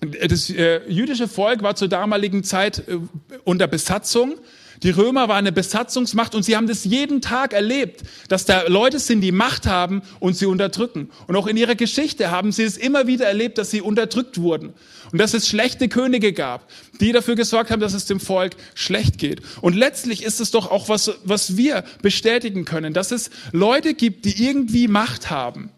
das 0.00 0.50
äh, 0.50 0.80
jüdische 0.88 1.28
Volk 1.28 1.62
war 1.62 1.76
zur 1.76 1.88
damaligen 1.88 2.42
Zeit 2.44 2.88
äh, 2.88 2.98
unter 3.44 3.66
Besatzung. 3.68 4.34
Die 4.82 4.90
Römer 4.90 5.28
waren 5.28 5.38
eine 5.38 5.52
Besatzungsmacht 5.52 6.34
und 6.34 6.42
sie 6.42 6.56
haben 6.56 6.66
das 6.66 6.84
jeden 6.84 7.20
Tag 7.20 7.52
erlebt, 7.52 8.02
dass 8.28 8.44
da 8.44 8.66
Leute 8.66 8.98
sind, 8.98 9.20
die 9.20 9.30
Macht 9.30 9.66
haben 9.66 10.02
und 10.18 10.36
sie 10.36 10.46
unterdrücken. 10.46 11.10
Und 11.28 11.36
auch 11.36 11.46
in 11.46 11.56
ihrer 11.56 11.76
Geschichte 11.76 12.32
haben 12.32 12.50
sie 12.50 12.64
es 12.64 12.76
immer 12.76 13.06
wieder 13.06 13.26
erlebt, 13.26 13.58
dass 13.58 13.70
sie 13.70 13.80
unterdrückt 13.80 14.38
wurden 14.38 14.72
und 15.12 15.20
dass 15.20 15.34
es 15.34 15.48
schlechte 15.48 15.88
Könige 15.88 16.32
gab, 16.32 16.68
die 17.00 17.12
dafür 17.12 17.36
gesorgt 17.36 17.70
haben, 17.70 17.80
dass 17.80 17.94
es 17.94 18.06
dem 18.06 18.18
Volk 18.18 18.56
schlecht 18.74 19.18
geht. 19.18 19.40
Und 19.60 19.76
letztlich 19.76 20.24
ist 20.24 20.40
es 20.40 20.50
doch 20.50 20.70
auch 20.70 20.88
was, 20.88 21.12
was 21.22 21.56
wir 21.56 21.84
bestätigen 22.02 22.64
können, 22.64 22.92
dass 22.92 23.12
es 23.12 23.30
Leute 23.52 23.94
gibt, 23.94 24.24
die 24.24 24.44
irgendwie 24.44 24.88
Macht 24.88 25.30
haben 25.30 25.70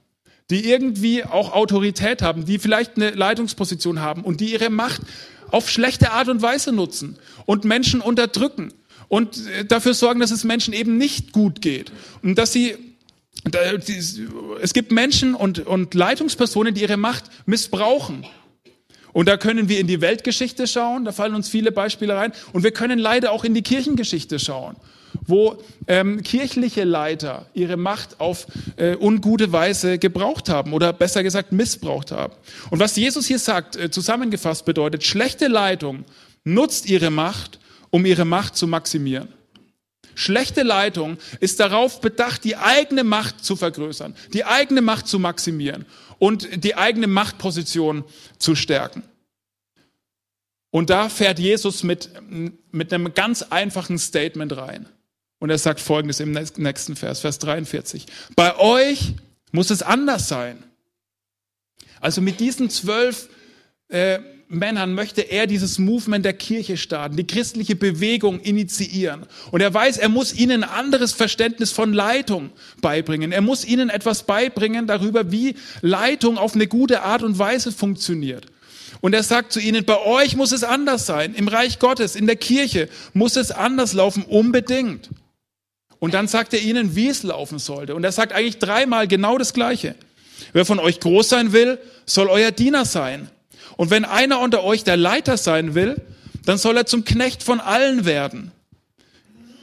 die 0.51 0.69
irgendwie 0.69 1.25
auch 1.25 1.55
Autorität 1.55 2.21
haben, 2.21 2.45
die 2.45 2.59
vielleicht 2.59 2.97
eine 2.97 3.13
Leitungsposition 3.13 4.01
haben 4.01 4.23
und 4.23 4.43
die 4.43 4.53
ihre 4.53 4.69
Macht 4.69 5.01
auf 5.51 5.71
schlechte 5.71 6.11
Art 6.11 6.29
und 6.29 6.43
Weise 6.43 6.71
nutzen 6.71 7.19
und 7.47 7.65
Menschen 7.65 8.03
unterdrücken 8.03 8.73
und 9.15 9.47
äh, 9.47 9.65
dafür 9.65 9.95
sorgen, 9.95 10.19
dass 10.19 10.33
es 10.33 10.43
Menschen 10.43 10.75
eben 10.75 10.99
nicht 10.99 11.31
gut 11.31 11.61
geht 11.61 11.93
und 12.23 12.37
dass 12.37 12.53
sie 12.53 12.75
es 14.63 14.73
gibt 14.73 14.91
Menschen 14.91 15.35
und, 15.35 15.67
und 15.67 15.93
Leitungspersonen, 15.93 16.73
die 16.73 16.81
ihre 16.81 16.97
Macht 16.97 17.25
missbrauchen. 17.45 18.25
Und 19.13 19.29
da 19.29 19.37
können 19.37 19.69
wir 19.69 19.81
in 19.81 19.87
die 19.87 20.01
Weltgeschichte 20.01 20.67
schauen, 20.67 21.05
da 21.05 21.13
fallen 21.13 21.35
uns 21.35 21.51
viele 21.51 21.71
Beispiele 21.71 22.17
rein. 22.17 22.33
Und 22.55 22.63
wir 22.63 22.71
können 22.71 22.99
leider 22.99 23.33
auch 23.33 23.45
in 23.45 23.53
die 23.53 23.63
Kirchengeschichte 23.63 24.39
schauen 24.39 24.77
wo 25.27 25.59
ähm, 25.87 26.23
kirchliche 26.25 26.83
Leiter 26.83 27.47
ihre 27.55 27.77
Macht 27.77 28.21
auf 28.21 28.47
äh, 28.77 28.97
ungute 28.97 29.53
Weise 29.53 29.99
gebraucht 29.99 30.49
haben 30.49 30.73
oder 30.73 30.93
besser 30.93 31.23
gesagt 31.23 31.53
missbraucht 31.53 32.11
haben. 32.11 32.35
Und 32.71 32.81
was 32.81 32.97
Jesus 32.97 33.27
hier 33.27 33.39
sagt, 33.39 33.77
äh, 33.77 33.91
zusammengefasst 33.91 34.65
bedeutet, 34.65 35.05
schlechte 35.05 35.47
Leitung 35.47 36.05
nutzt 36.43 36.91
ihre 36.91 37.11
Macht, 37.11 37.61
um 37.95 38.05
ihre 38.07 38.25
Macht 38.25 38.57
zu 38.57 38.67
maximieren. 38.67 39.29
Schlechte 40.17 40.65
Leitung 40.65 41.17
ist 41.39 41.61
darauf 41.61 42.01
bedacht, 42.01 42.43
die 42.43 42.57
eigene 42.57 43.05
Macht 43.05 43.45
zu 43.45 43.55
vergrößern, 43.55 44.17
die 44.33 44.45
eigene 44.45 44.83
Macht 44.83 45.07
zu 45.07 45.21
maximieren 45.21 45.87
und 46.19 46.65
die 46.65 46.75
eigene 46.75 47.07
Machtposition 47.07 48.03
zu 48.41 48.57
stärken. 48.57 49.05
Und 50.73 50.91
da 50.91 51.09
fährt 51.09 51.39
Jesus 51.39 51.85
mit, 51.85 52.11
mit 52.73 52.93
einem 52.93 53.15
ganz 53.15 53.43
einfachen 53.43 54.01
Statement 54.01 54.57
rein. 54.57 54.89
Und 55.39 55.51
er 55.51 55.59
sagt 55.59 55.79
folgendes 55.79 56.19
im 56.19 56.33
nächsten 56.33 56.97
Vers, 56.97 57.21
Vers 57.21 57.39
43. 57.39 58.07
Bei 58.35 58.59
euch 58.59 59.15
muss 59.53 59.71
es 59.71 59.83
anders 59.85 60.27
sein. 60.27 60.65
Also 62.01 62.21
mit 62.21 62.41
diesen 62.41 62.71
zwölf 62.71 63.29
äh, 63.87 64.19
Männern 64.49 64.95
möchte 64.95 65.23
er 65.23 65.47
dieses 65.47 65.79
Movement 65.79 66.25
der 66.25 66.33
Kirche 66.35 66.77
starten, 66.77 67.17
die 67.17 67.27
christliche 67.27 67.77
Bewegung 67.77 68.41
initiieren. 68.41 69.27
Und 69.51 69.61
er 69.61 69.73
weiß, 69.73 69.99
er 69.99 70.09
muss 70.09 70.35
ihnen 70.35 70.63
ein 70.63 70.71
anderes 70.71 71.13
Verständnis 71.13 71.73
von 71.73 71.93
Leitung 71.93 72.51
beibringen. 72.81 73.33
Er 73.33 73.41
muss 73.41 73.65
ihnen 73.65 73.91
etwas 73.91 74.25
beibringen 74.25 74.87
darüber, 74.87 75.31
wie 75.33 75.57
Leitung 75.81 76.39
auf 76.39 76.55
eine 76.55 76.67
gute 76.67 77.03
Art 77.03 77.23
und 77.23 77.39
Weise 77.39 77.73
funktioniert. 77.73 78.47
Und 79.01 79.15
er 79.15 79.23
sagt 79.23 79.53
zu 79.53 79.61
ihnen, 79.61 79.85
bei 79.85 80.01
euch 80.01 80.37
muss 80.37 80.53
es 80.53 80.65
anders 80.65 81.07
sein. 81.07 81.35
Im 81.35 81.49
Reich 81.49 81.79
Gottes, 81.79 82.17
in 82.17 82.27
der 82.27 82.37
Kirche 82.37 82.89
muss 83.13 83.37
es 83.37 83.51
anders 83.51 83.93
laufen, 83.93 84.25
unbedingt. 84.25 85.11
Und 85.99 86.15
dann 86.15 86.29
sagt 86.29 86.55
er 86.55 86.61
ihnen, 86.61 86.97
wie 86.97 87.09
es 87.09 87.23
laufen 87.23 87.59
sollte. 87.59 87.95
Und 87.95 88.05
er 88.05 88.13
sagt 88.13 88.33
eigentlich 88.33 88.59
dreimal 88.59 89.09
genau 89.09 89.39
das 89.39 89.53
Gleiche. 89.53 89.95
Wer 90.53 90.65
von 90.65 90.79
euch 90.79 91.01
groß 91.01 91.29
sein 91.29 91.53
will, 91.53 91.79
soll 92.07 92.29
euer 92.29 92.51
Diener 92.51 92.85
sein. 92.85 93.31
Und 93.77 93.91
wenn 93.91 94.05
einer 94.05 94.41
unter 94.41 94.65
euch 94.65 94.85
der 94.85 94.97
Leiter 94.97 95.37
sein 95.37 95.75
will, 95.75 96.01
dann 96.45 96.59
soll 96.59 96.77
er 96.77 96.87
zum 96.87 97.05
Knecht 97.05 97.43
von 97.43 97.61
allen 97.61 98.05
werden. 98.05 98.53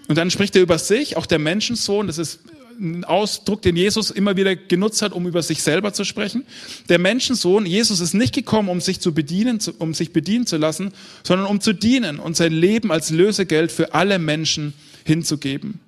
Und 0.07 0.17
dann 0.17 0.31
spricht 0.31 0.55
er 0.55 0.61
über 0.61 0.77
sich, 0.77 1.15
auch 1.15 1.25
der 1.25 1.39
Menschensohn, 1.39 2.07
das 2.07 2.17
ist 2.17 2.39
ein 2.79 3.05
Ausdruck, 3.05 3.61
den 3.61 3.75
Jesus 3.75 4.09
immer 4.09 4.35
wieder 4.35 4.55
genutzt 4.55 5.01
hat, 5.01 5.13
um 5.13 5.27
über 5.27 5.43
sich 5.43 5.61
selber 5.61 5.93
zu 5.93 6.03
sprechen. 6.03 6.45
Der 6.89 6.99
Menschensohn, 6.99 7.65
Jesus 7.65 7.99
ist 7.99 8.13
nicht 8.13 8.33
gekommen, 8.33 8.69
um 8.69 8.81
sich 8.81 8.99
zu 8.99 9.13
bedienen, 9.13 9.59
um 9.77 9.93
sich 9.93 10.11
bedienen 10.11 10.47
zu 10.47 10.57
lassen, 10.57 10.91
sondern 11.23 11.47
um 11.47 11.61
zu 11.61 11.73
dienen 11.73 12.19
und 12.19 12.35
sein 12.35 12.51
Leben 12.51 12.91
als 12.91 13.11
Lösegeld 13.11 13.71
für 13.71 13.93
alle 13.93 14.17
Menschen 14.17 14.73
hinzugeben. 15.05 15.79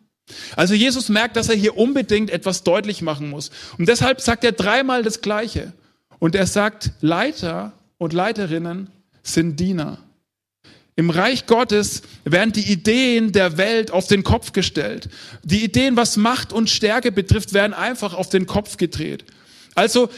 Also 0.56 0.74
Jesus 0.74 1.10
merkt, 1.10 1.36
dass 1.36 1.50
er 1.50 1.56
hier 1.56 1.78
unbedingt 1.78 2.30
etwas 2.30 2.64
deutlich 2.64 3.02
machen 3.02 3.30
muss. 3.30 3.52
Und 3.78 3.90
deshalb 3.90 4.22
sagt 4.22 4.44
er 4.44 4.52
dreimal 4.52 5.04
das 5.04 5.22
Gleiche. 5.22 5.74
Und 6.20 6.36
er 6.36 6.48
sagt, 6.48 6.92
Leiter 7.02 7.74
und 8.04 8.14
Leiterinnen 8.14 8.90
sind 9.24 9.60
Diener. 9.60 9.98
Im 10.96 11.10
Reich 11.10 11.48
Gottes 11.48 12.04
werden 12.24 12.52
die 12.52 12.72
Ideen 12.72 13.32
der 13.32 13.58
Welt 13.58 13.92
auf 13.92 14.08
den 14.08 14.24
Kopf 14.24 14.52
gestellt. 14.52 15.10
Die 15.44 15.64
Ideen, 15.64 15.96
was 15.98 16.18
Macht 16.18 16.54
und 16.54 16.70
Stärke 16.70 17.12
betrifft, 17.12 17.54
werden 17.54 17.74
einfach 17.74 18.14
auf 18.14 18.30
den 18.30 18.46
Kopf 18.46 18.78
gedreht. 18.78 19.26
Also, 19.74 20.06
äh, 20.06 20.10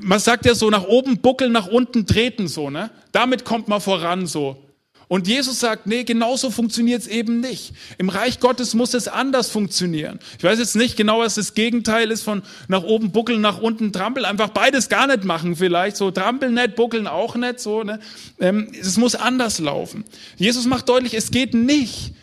man 0.00 0.18
sagt 0.18 0.46
ja 0.46 0.54
so, 0.54 0.70
nach 0.70 0.84
oben 0.84 1.18
buckeln, 1.18 1.52
nach 1.52 1.66
unten 1.66 2.06
treten, 2.06 2.48
so, 2.48 2.70
ne? 2.70 2.90
Damit 3.12 3.44
kommt 3.44 3.68
man 3.68 3.82
voran, 3.82 4.26
so. 4.26 4.63
Und 5.08 5.28
Jesus 5.28 5.60
sagt, 5.60 5.86
nee, 5.86 6.04
genauso 6.04 6.50
funktioniert 6.50 7.02
es 7.02 7.08
eben 7.08 7.40
nicht. 7.40 7.74
Im 7.98 8.08
Reich 8.08 8.40
Gottes 8.40 8.74
muss 8.74 8.94
es 8.94 9.06
anders 9.08 9.50
funktionieren. 9.50 10.18
Ich 10.38 10.44
weiß 10.44 10.58
jetzt 10.58 10.76
nicht 10.76 10.96
genau, 10.96 11.20
was 11.20 11.34
das 11.34 11.54
Gegenteil 11.54 12.10
ist 12.10 12.22
von 12.22 12.42
nach 12.68 12.82
oben 12.82 13.12
buckeln, 13.12 13.40
nach 13.40 13.60
unten 13.60 13.92
trampeln. 13.92 14.24
Einfach 14.24 14.50
beides 14.50 14.88
gar 14.88 15.06
nicht 15.06 15.24
machen 15.24 15.56
vielleicht. 15.56 15.96
So 15.96 16.10
trampeln 16.10 16.54
nicht, 16.54 16.76
buckeln 16.76 17.06
auch 17.06 17.36
nicht. 17.36 17.60
So, 17.60 17.82
ne? 17.82 18.00
Ähm, 18.40 18.72
es 18.78 18.96
muss 18.96 19.14
anders 19.14 19.58
laufen. 19.58 20.04
Jesus 20.36 20.64
macht 20.66 20.88
deutlich, 20.88 21.14
es 21.14 21.30
geht 21.30 21.54
nicht 21.54 22.14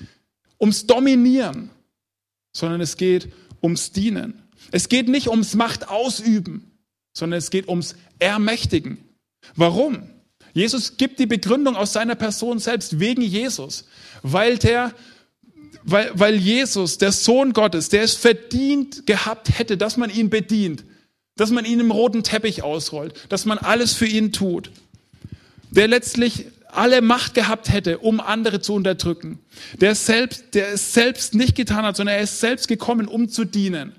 ums 0.60 0.88
Dominieren, 0.88 1.70
sondern 2.52 2.82
es 2.82 2.98
geht 2.98 3.30
ums 3.62 3.92
Dienen. 3.92 4.42
Es 4.72 4.90
geht 4.90 5.08
nicht 5.08 5.28
ums 5.28 5.54
Macht 5.54 5.90
ausüben, 5.90 6.72
sondern 7.14 7.38
es 7.38 7.52
geht 7.52 7.68
ums 7.68 7.96
Ermächtigen. 8.20 9.00
Warum? 9.56 10.10
Jesus 10.54 10.98
gibt 10.98 11.20
die 11.20 11.26
Begründung 11.26 11.76
aus 11.76 11.94
seiner 11.94 12.16
Person 12.16 12.60
selbst 12.60 13.00
wegen 13.00 13.22
Jesus, 13.22 13.86
weil 14.22 14.58
der 14.58 14.94
weil, 15.84 16.12
weil 16.14 16.36
Jesus, 16.36 16.98
der 16.98 17.12
Sohn 17.12 17.54
Gottes, 17.54 17.90
der 17.90 18.04
es 18.04 18.14
verdient 18.14 19.08
gehabt 19.08 19.58
hätte, 19.58 19.78
dass 19.78 19.98
man 19.98 20.10
ihn 20.10 20.30
bedient, 20.30 20.84
dass 21.36 21.50
man 21.50 21.66
ihn 21.66 21.80
im 21.80 21.92
roten 21.92 22.24
Teppich 22.24 22.64
ausrollt, 22.64 23.14
dass 23.30 23.46
man 23.46 23.58
alles 23.58 23.94
für 23.94 24.06
ihn 24.06 24.32
tut, 24.32 24.72
der 25.72 25.88
letztlich 25.88 26.46
alle 26.68 27.02
Macht 27.02 27.34
gehabt 27.34 27.72
hätte, 27.72 28.00
um 28.00 28.20
andere 28.20 28.62
zu 28.62 28.74
unterdrücken, 28.74 29.40
der 29.74 29.96
selbst, 29.96 30.54
der 30.54 30.74
es 30.74 30.94
selbst 30.94 31.34
nicht 31.34 31.56
getan 31.56 31.84
hat, 31.84 31.98
sondern 31.98 32.16
er 32.16 32.24
ist 32.24 32.40
selbst 32.40 32.68
gekommen, 32.68 33.08
um 33.08 33.28
zu 33.28 33.44
dienen, 33.44 33.94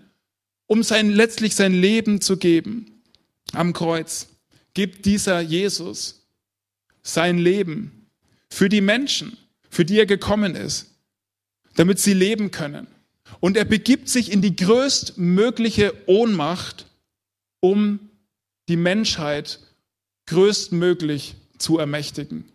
um 0.66 0.82
sein, 0.82 1.10
letztlich 1.10 1.54
sein 1.54 1.74
Leben 1.74 2.20
zu 2.20 2.36
geben. 2.36 3.02
Am 3.52 3.72
Kreuz 3.72 4.28
gibt 4.72 5.04
dieser 5.04 5.40
Jesus 5.40 6.21
sein 7.02 7.38
Leben 7.38 8.08
für 8.48 8.68
die 8.68 8.80
Menschen, 8.80 9.36
für 9.70 9.84
die 9.84 9.98
er 9.98 10.06
gekommen 10.06 10.54
ist, 10.54 10.90
damit 11.74 11.98
sie 11.98 12.14
leben 12.14 12.50
können. 12.50 12.86
Und 13.40 13.56
er 13.56 13.64
begibt 13.64 14.08
sich 14.08 14.30
in 14.30 14.42
die 14.42 14.54
größtmögliche 14.56 15.94
Ohnmacht, 16.06 16.86
um 17.60 18.10
die 18.68 18.76
Menschheit 18.76 19.60
größtmöglich 20.26 21.34
zu 21.58 21.78
ermächtigen. 21.78 22.51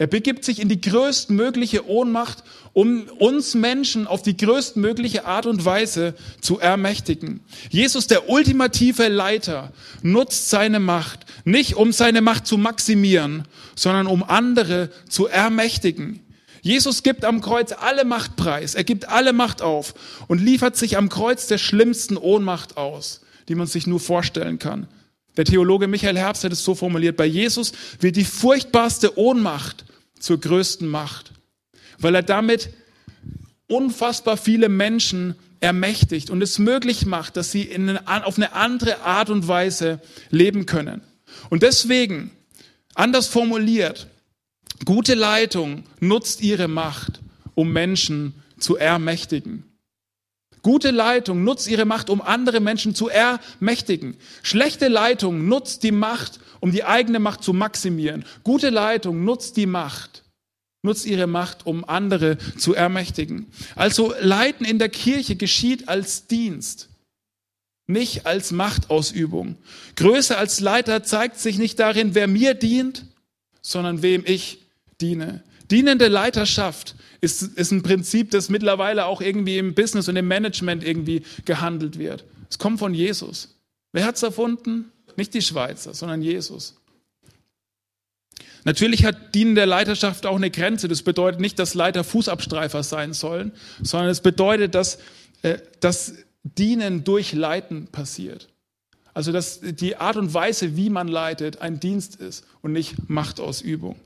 Er 0.00 0.06
begibt 0.06 0.46
sich 0.46 0.60
in 0.60 0.70
die 0.70 0.80
größtmögliche 0.80 1.86
Ohnmacht, 1.86 2.42
um 2.72 3.02
uns 3.18 3.54
Menschen 3.54 4.06
auf 4.06 4.22
die 4.22 4.34
größtmögliche 4.34 5.26
Art 5.26 5.44
und 5.44 5.66
Weise 5.66 6.14
zu 6.40 6.58
ermächtigen. 6.58 7.40
Jesus, 7.68 8.06
der 8.06 8.30
ultimative 8.30 9.08
Leiter, 9.08 9.74
nutzt 10.00 10.48
seine 10.48 10.80
Macht 10.80 11.26
nicht, 11.44 11.76
um 11.76 11.92
seine 11.92 12.22
Macht 12.22 12.46
zu 12.46 12.56
maximieren, 12.56 13.46
sondern 13.76 14.06
um 14.06 14.22
andere 14.22 14.88
zu 15.06 15.26
ermächtigen. 15.26 16.20
Jesus 16.62 17.02
gibt 17.02 17.22
am 17.26 17.42
Kreuz 17.42 17.72
alle 17.72 18.06
Macht 18.06 18.36
preis, 18.36 18.74
er 18.74 18.84
gibt 18.84 19.06
alle 19.06 19.34
Macht 19.34 19.60
auf 19.60 19.92
und 20.28 20.40
liefert 20.40 20.78
sich 20.78 20.96
am 20.96 21.10
Kreuz 21.10 21.46
der 21.46 21.58
schlimmsten 21.58 22.16
Ohnmacht 22.16 22.78
aus, 22.78 23.20
die 23.50 23.54
man 23.54 23.66
sich 23.66 23.86
nur 23.86 24.00
vorstellen 24.00 24.58
kann. 24.58 24.88
Der 25.36 25.44
Theologe 25.44 25.88
Michael 25.88 26.16
Herbst 26.16 26.42
hat 26.42 26.52
es 26.52 26.64
so 26.64 26.74
formuliert, 26.74 27.18
bei 27.18 27.26
Jesus 27.26 27.72
wird 28.00 28.16
die 28.16 28.24
furchtbarste 28.24 29.18
Ohnmacht 29.18 29.84
zur 30.20 30.38
größten 30.38 30.86
Macht, 30.86 31.32
weil 31.98 32.14
er 32.14 32.22
damit 32.22 32.70
unfassbar 33.66 34.36
viele 34.36 34.68
Menschen 34.68 35.34
ermächtigt 35.60 36.30
und 36.30 36.42
es 36.42 36.58
möglich 36.58 37.06
macht, 37.06 37.36
dass 37.36 37.50
sie 37.50 37.72
eine, 37.74 38.06
auf 38.24 38.36
eine 38.36 38.52
andere 38.54 39.02
Art 39.02 39.30
und 39.30 39.48
Weise 39.48 40.00
leben 40.30 40.66
können. 40.66 41.02
Und 41.50 41.62
deswegen, 41.62 42.30
anders 42.94 43.26
formuliert, 43.26 44.06
gute 44.84 45.14
Leitung 45.14 45.84
nutzt 46.00 46.40
ihre 46.42 46.68
Macht, 46.68 47.20
um 47.54 47.72
Menschen 47.72 48.34
zu 48.58 48.76
ermächtigen. 48.76 49.64
Gute 50.62 50.90
Leitung 50.90 51.44
nutzt 51.44 51.68
ihre 51.68 51.86
Macht, 51.86 52.10
um 52.10 52.20
andere 52.20 52.60
Menschen 52.60 52.94
zu 52.94 53.08
ermächtigen. 53.08 54.16
Schlechte 54.42 54.88
Leitung 54.88 55.48
nutzt 55.48 55.82
die 55.82 55.92
Macht, 55.92 56.40
um 56.60 56.72
die 56.72 56.84
eigene 56.84 57.18
Macht 57.18 57.42
zu 57.42 57.52
maximieren. 57.52 58.24
Gute 58.44 58.70
Leitung 58.70 59.24
nutzt 59.24 59.56
die 59.56 59.66
Macht, 59.66 60.22
nutzt 60.82 61.06
ihre 61.06 61.26
Macht, 61.26 61.66
um 61.66 61.84
andere 61.84 62.38
zu 62.58 62.74
ermächtigen. 62.74 63.46
Also 63.74 64.14
Leiten 64.20 64.64
in 64.64 64.78
der 64.78 64.88
Kirche 64.88 65.36
geschieht 65.36 65.88
als 65.88 66.26
Dienst, 66.26 66.88
nicht 67.86 68.26
als 68.26 68.52
Machtausübung. 68.52 69.56
Größe 69.96 70.36
als 70.36 70.60
Leiter 70.60 71.02
zeigt 71.02 71.38
sich 71.38 71.58
nicht 71.58 71.78
darin, 71.78 72.14
wer 72.14 72.28
mir 72.28 72.54
dient, 72.54 73.06
sondern 73.62 74.02
wem 74.02 74.22
ich 74.26 74.58
diene. 75.00 75.42
Dienende 75.70 76.08
Leiterschaft 76.08 76.96
ist, 77.20 77.42
ist 77.42 77.70
ein 77.70 77.82
Prinzip, 77.82 78.30
das 78.30 78.48
mittlerweile 78.48 79.06
auch 79.06 79.20
irgendwie 79.20 79.58
im 79.58 79.74
Business 79.74 80.08
und 80.08 80.16
im 80.16 80.26
Management 80.26 80.82
irgendwie 80.82 81.22
gehandelt 81.44 81.98
wird. 81.98 82.24
Es 82.48 82.58
kommt 82.58 82.78
von 82.78 82.94
Jesus. 82.94 83.54
Wer 83.92 84.04
hat 84.04 84.16
es 84.16 84.22
erfunden? 84.22 84.90
Nicht 85.16 85.34
die 85.34 85.42
Schweizer, 85.42 85.94
sondern 85.94 86.22
Jesus. 86.22 86.76
Natürlich 88.64 89.04
hat 89.04 89.34
dienende 89.34 89.64
Leiterschaft 89.64 90.26
auch 90.26 90.36
eine 90.36 90.50
Grenze. 90.50 90.88
Das 90.88 91.02
bedeutet 91.02 91.40
nicht, 91.40 91.58
dass 91.58 91.74
Leiter 91.74 92.04
Fußabstreifer 92.04 92.82
sein 92.82 93.14
sollen, 93.14 93.52
sondern 93.82 94.10
es 94.10 94.20
bedeutet, 94.20 94.74
dass, 94.74 94.98
äh, 95.42 95.58
dass 95.80 96.14
Dienen 96.42 97.04
durch 97.04 97.32
Leiten 97.32 97.86
passiert. 97.86 98.48
Also 99.14 99.32
dass 99.32 99.60
die 99.60 99.96
Art 99.96 100.16
und 100.16 100.32
Weise, 100.34 100.76
wie 100.76 100.90
man 100.90 101.08
leitet, 101.08 101.60
ein 101.60 101.80
Dienst 101.80 102.16
ist 102.16 102.44
und 102.62 102.72
nicht 102.72 103.08
Machtausübung. 103.08 103.96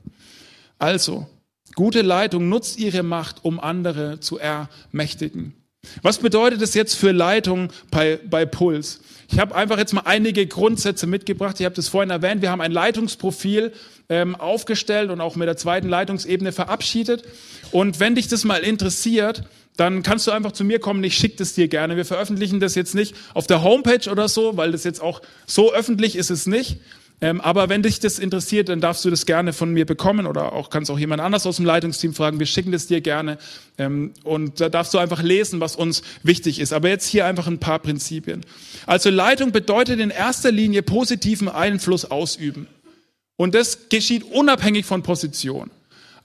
Also, 0.79 1.27
Gute 1.75 2.03
Leitung 2.03 2.47
nutzt 2.47 2.77
ihre 2.79 3.03
Macht, 3.03 3.43
um 3.43 3.59
andere 3.59 4.19
zu 4.21 4.37
ermächtigen. 4.37 5.53
Was 6.01 6.19
bedeutet 6.19 6.61
es 6.61 6.73
jetzt 6.73 6.95
für 6.95 7.11
Leitung 7.11 7.69
bei, 7.91 8.19
bei 8.29 8.45
Puls? 8.45 8.99
Ich 9.31 9.39
habe 9.39 9.55
einfach 9.55 9.77
jetzt 9.77 9.93
mal 9.93 10.03
einige 10.05 10.45
Grundsätze 10.45 11.07
mitgebracht. 11.07 11.59
Ich 11.59 11.65
habe 11.65 11.75
das 11.75 11.87
vorhin 11.87 12.09
erwähnt. 12.09 12.41
Wir 12.41 12.51
haben 12.51 12.61
ein 12.61 12.71
Leitungsprofil 12.71 13.73
ähm, 14.09 14.35
aufgestellt 14.35 15.09
und 15.09 15.19
auch 15.21 15.35
mit 15.35 15.47
der 15.47 15.57
zweiten 15.57 15.89
Leitungsebene 15.89 16.51
verabschiedet. 16.51 17.23
Und 17.71 17.99
wenn 17.99 18.15
dich 18.15 18.27
das 18.27 18.43
mal 18.43 18.57
interessiert, 18.57 19.43
dann 19.77 20.03
kannst 20.03 20.27
du 20.27 20.31
einfach 20.31 20.51
zu 20.51 20.63
mir 20.63 20.79
kommen. 20.79 21.03
Ich 21.03 21.17
schicke 21.17 21.37
das 21.37 21.53
dir 21.53 21.67
gerne. 21.67 21.97
Wir 21.97 22.05
veröffentlichen 22.05 22.59
das 22.59 22.75
jetzt 22.75 22.95
nicht 22.95 23.15
auf 23.33 23.47
der 23.47 23.63
Homepage 23.63 24.09
oder 24.09 24.29
so, 24.29 24.57
weil 24.57 24.71
das 24.71 24.83
jetzt 24.83 25.01
auch 25.01 25.21
so 25.45 25.73
öffentlich 25.73 26.15
ist 26.15 26.29
es 26.29 26.45
nicht. 26.45 26.77
Ähm, 27.21 27.39
aber 27.39 27.69
wenn 27.69 27.81
dich 27.81 27.99
das 27.99 28.19
interessiert, 28.19 28.67
dann 28.67 28.81
darfst 28.81 29.05
du 29.05 29.09
das 29.09 29.25
gerne 29.25 29.53
von 29.53 29.71
mir 29.71 29.85
bekommen 29.85 30.27
oder 30.27 30.51
auch 30.53 30.69
kannst 30.69 30.91
auch 30.91 30.99
jemand 30.99 31.21
anders 31.21 31.45
aus 31.45 31.55
dem 31.55 31.65
Leitungsteam 31.65 32.13
fragen. 32.13 32.39
Wir 32.39 32.45
schicken 32.45 32.71
das 32.71 32.87
dir 32.87 32.99
gerne 32.99 33.37
ähm, 33.77 34.11
und 34.23 34.59
da 34.59 34.67
darfst 34.67 34.93
du 34.93 34.97
einfach 34.97 35.23
lesen, 35.23 35.61
was 35.61 35.75
uns 35.75 36.01
wichtig 36.23 36.59
ist. 36.59 36.73
Aber 36.73 36.89
jetzt 36.89 37.07
hier 37.07 37.25
einfach 37.25 37.47
ein 37.47 37.59
paar 37.59 37.79
Prinzipien. 37.79 38.41
Also 38.85 39.09
Leitung 39.09 39.51
bedeutet 39.51 39.99
in 39.99 40.09
erster 40.09 40.51
Linie 40.51 40.83
positiven 40.83 41.47
Einfluss 41.47 42.05
ausüben. 42.05 42.67
Und 43.37 43.55
das 43.55 43.89
geschieht 43.89 44.23
unabhängig 44.23 44.85
von 44.85 45.01
Position. 45.01 45.71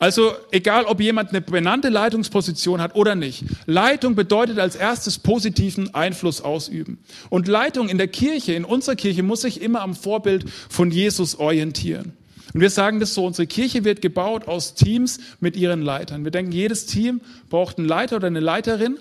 Also 0.01 0.33
egal, 0.51 0.87
ob 0.87 1.03
jemand 1.03 1.29
eine 1.29 1.43
benannte 1.43 1.91
Leitungsposition 1.91 2.81
hat 2.81 2.97
oder 2.97 3.15
nicht. 3.15 3.45
Leitung 3.67 4.15
bedeutet 4.15 4.59
als 4.59 4.75
erstes 4.75 5.19
positiven 5.19 5.95
Einfluss 5.95 6.41
ausüben. 6.41 6.99
Und 7.29 7.49
Leitung 7.49 7.91
in 7.91 7.99
der 7.99 8.09
Kirche, 8.09 8.55
in 8.55 8.65
unserer 8.65 8.97
Kirche, 8.97 9.23
muss 9.23 9.43
sich 9.43 9.61
immer 9.61 9.83
am 9.83 9.95
Vorbild 9.95 10.47
von 10.71 10.91
Jesus 10.91 11.39
orientieren. 11.39 12.15
Und 12.55 12.63
wir 12.63 12.71
sagen 12.71 12.99
das 12.99 13.13
so, 13.13 13.27
unsere 13.27 13.47
Kirche 13.47 13.85
wird 13.85 14.01
gebaut 14.01 14.49
aus 14.49 14.75
Teams 14.75 15.21
mit 15.39 15.55
ihren 15.55 15.83
Leitern. 15.83 16.25
Wir 16.25 16.31
denken, 16.31 16.53
jedes 16.53 16.87
Team 16.87 17.21
braucht 17.51 17.77
einen 17.77 17.87
Leiter 17.87 18.17
oder 18.17 18.29
eine 18.29 18.41
Leiterin. 18.41 18.99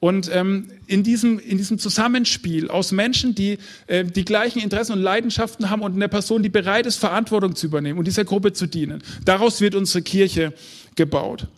Und 0.00 0.30
ähm, 0.32 0.68
in, 0.86 1.02
diesem, 1.02 1.40
in 1.40 1.58
diesem 1.58 1.78
Zusammenspiel 1.78 2.70
aus 2.70 2.92
Menschen, 2.92 3.34
die 3.34 3.58
äh, 3.88 4.04
die 4.04 4.24
gleichen 4.24 4.60
Interessen 4.60 4.92
und 4.92 5.02
Leidenschaften 5.02 5.70
haben 5.70 5.82
und 5.82 5.94
einer 5.94 6.06
Person, 6.06 6.42
die 6.42 6.48
bereit 6.48 6.86
ist, 6.86 6.96
Verantwortung 6.96 7.56
zu 7.56 7.66
übernehmen 7.66 7.98
und 7.98 8.06
dieser 8.06 8.24
Gruppe 8.24 8.52
zu 8.52 8.66
dienen, 8.66 9.02
daraus 9.24 9.60
wird 9.60 9.74
unsere 9.74 10.02
Kirche 10.02 10.52
gebaut. 10.94 11.48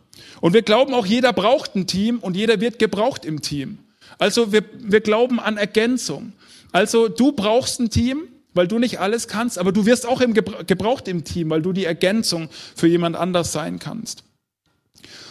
Und 0.40 0.54
wir 0.54 0.62
glauben 0.62 0.94
auch, 0.94 1.04
jeder 1.04 1.34
braucht 1.34 1.74
ein 1.74 1.86
Team 1.86 2.18
und 2.18 2.34
jeder 2.34 2.60
wird 2.60 2.78
gebraucht 2.78 3.26
im 3.26 3.42
Team. 3.42 3.78
Also 4.18 4.52
wir, 4.52 4.64
wir 4.78 5.00
glauben 5.00 5.38
an 5.38 5.58
Ergänzung. 5.58 6.32
Also 6.72 7.08
du 7.08 7.32
brauchst 7.32 7.78
ein 7.80 7.90
Team, 7.90 8.22
weil 8.54 8.68
du 8.68 8.78
nicht 8.78 9.00
alles 9.00 9.28
kannst, 9.28 9.58
aber 9.58 9.70
du 9.70 9.84
wirst 9.86 10.06
auch 10.06 10.20
im 10.22 10.32
gebraucht 10.34 11.08
im 11.08 11.24
Team, 11.24 11.50
weil 11.50 11.62
du 11.62 11.72
die 11.72 11.84
Ergänzung 11.84 12.48
für 12.74 12.86
jemand 12.86 13.16
anders 13.16 13.52
sein 13.52 13.78
kannst. 13.78 14.24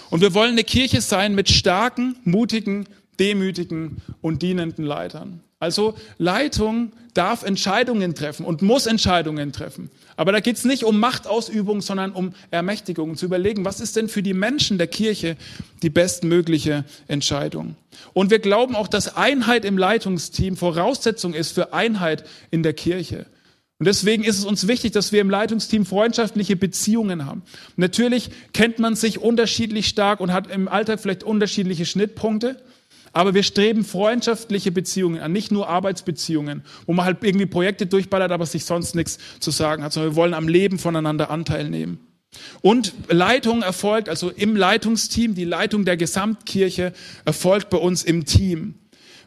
Und 0.10 0.22
wir 0.22 0.34
wollen 0.34 0.52
eine 0.52 0.64
Kirche 0.64 1.02
sein 1.02 1.36
mit 1.36 1.50
starken, 1.50 2.16
mutigen, 2.24 2.88
demütigen 3.20 3.98
und 4.22 4.42
dienenden 4.42 4.84
Leitern. 4.84 5.42
Also 5.62 5.96
Leitung 6.18 6.94
darf 7.14 7.44
Entscheidungen 7.44 8.16
treffen 8.16 8.46
und 8.46 8.62
muss 8.62 8.86
Entscheidungen 8.86 9.52
treffen. 9.52 9.90
Aber 10.16 10.32
da 10.32 10.40
geht 10.40 10.56
es 10.56 10.64
nicht 10.64 10.86
um 10.86 11.00
Machtausübung, 11.00 11.82
sondern 11.82 12.14
um 12.14 12.34
Ermächtigung, 12.50 13.18
zu 13.18 13.26
überlegen, 13.26 13.66
was 13.66 13.82
ist 13.82 13.98
denn 13.98 14.08
für 14.08 14.24
die 14.24 14.34
Menschen 14.34 14.78
der 14.78 14.88
Kirche 14.88 15.36
die 15.82 15.90
bestmögliche 15.90 16.86
Entscheidung. 17.08 17.76
Und 18.14 18.32
wir 18.32 18.40
glauben 18.40 18.76
auch, 18.76 18.88
dass 18.88 19.18
Einheit 19.18 19.66
im 19.66 19.78
Leitungsteam 19.78 20.56
Voraussetzung 20.56 21.34
ist 21.34 21.52
für 21.52 21.74
Einheit 21.74 22.24
in 22.52 22.64
der 22.64 22.74
Kirche. 22.74 23.26
Und 23.80 23.86
deswegen 23.86 24.24
ist 24.24 24.38
es 24.38 24.46
uns 24.46 24.68
wichtig, 24.68 24.92
dass 24.92 25.12
wir 25.12 25.22
im 25.22 25.30
Leitungsteam 25.30 25.86
freundschaftliche 25.86 26.58
Beziehungen 26.58 27.26
haben. 27.26 27.44
Natürlich 27.78 28.30
kennt 28.54 28.80
man 28.80 28.96
sich 28.96 29.20
unterschiedlich 29.20 29.88
stark 29.88 30.20
und 30.20 30.32
hat 30.32 30.52
im 30.52 30.68
Alltag 30.68 31.00
vielleicht 31.00 31.24
unterschiedliche 31.24 31.86
Schnittpunkte. 31.86 32.62
Aber 33.14 33.34
wir 33.34 33.44
streben 33.44 33.84
freundschaftliche 33.84 34.72
Beziehungen 34.72 35.20
an, 35.20 35.32
nicht 35.32 35.52
nur 35.52 35.68
Arbeitsbeziehungen, 35.68 36.64
wo 36.86 36.94
man 36.94 37.06
halt 37.06 37.24
irgendwie 37.24 37.46
Projekte 37.46 37.86
durchballert, 37.86 38.32
aber 38.32 38.46
sich 38.46 38.66
sonst 38.66 38.96
nichts 38.96 39.18
zu 39.40 39.52
sagen 39.52 39.84
hat, 39.84 39.94
sondern 39.94 40.14
wir 40.14 40.16
wollen 40.16 40.34
am 40.34 40.48
Leben 40.48 40.80
voneinander 40.80 41.30
Anteil 41.30 41.70
nehmen. 41.70 42.00
Und 42.62 42.94
Leitung 43.08 43.64
erfolgt, 43.64 44.08
also 44.08 44.30
im 44.30 44.56
Leitungsteam, 44.56 45.34
die 45.34 45.46
Leitung 45.46 45.86
der 45.86 45.98
Gesamtkirche 45.98 46.94
erfolgt 47.26 47.70
bei 47.70 47.78
uns 47.78 48.04
im 48.04 48.26
Team. 48.26 48.76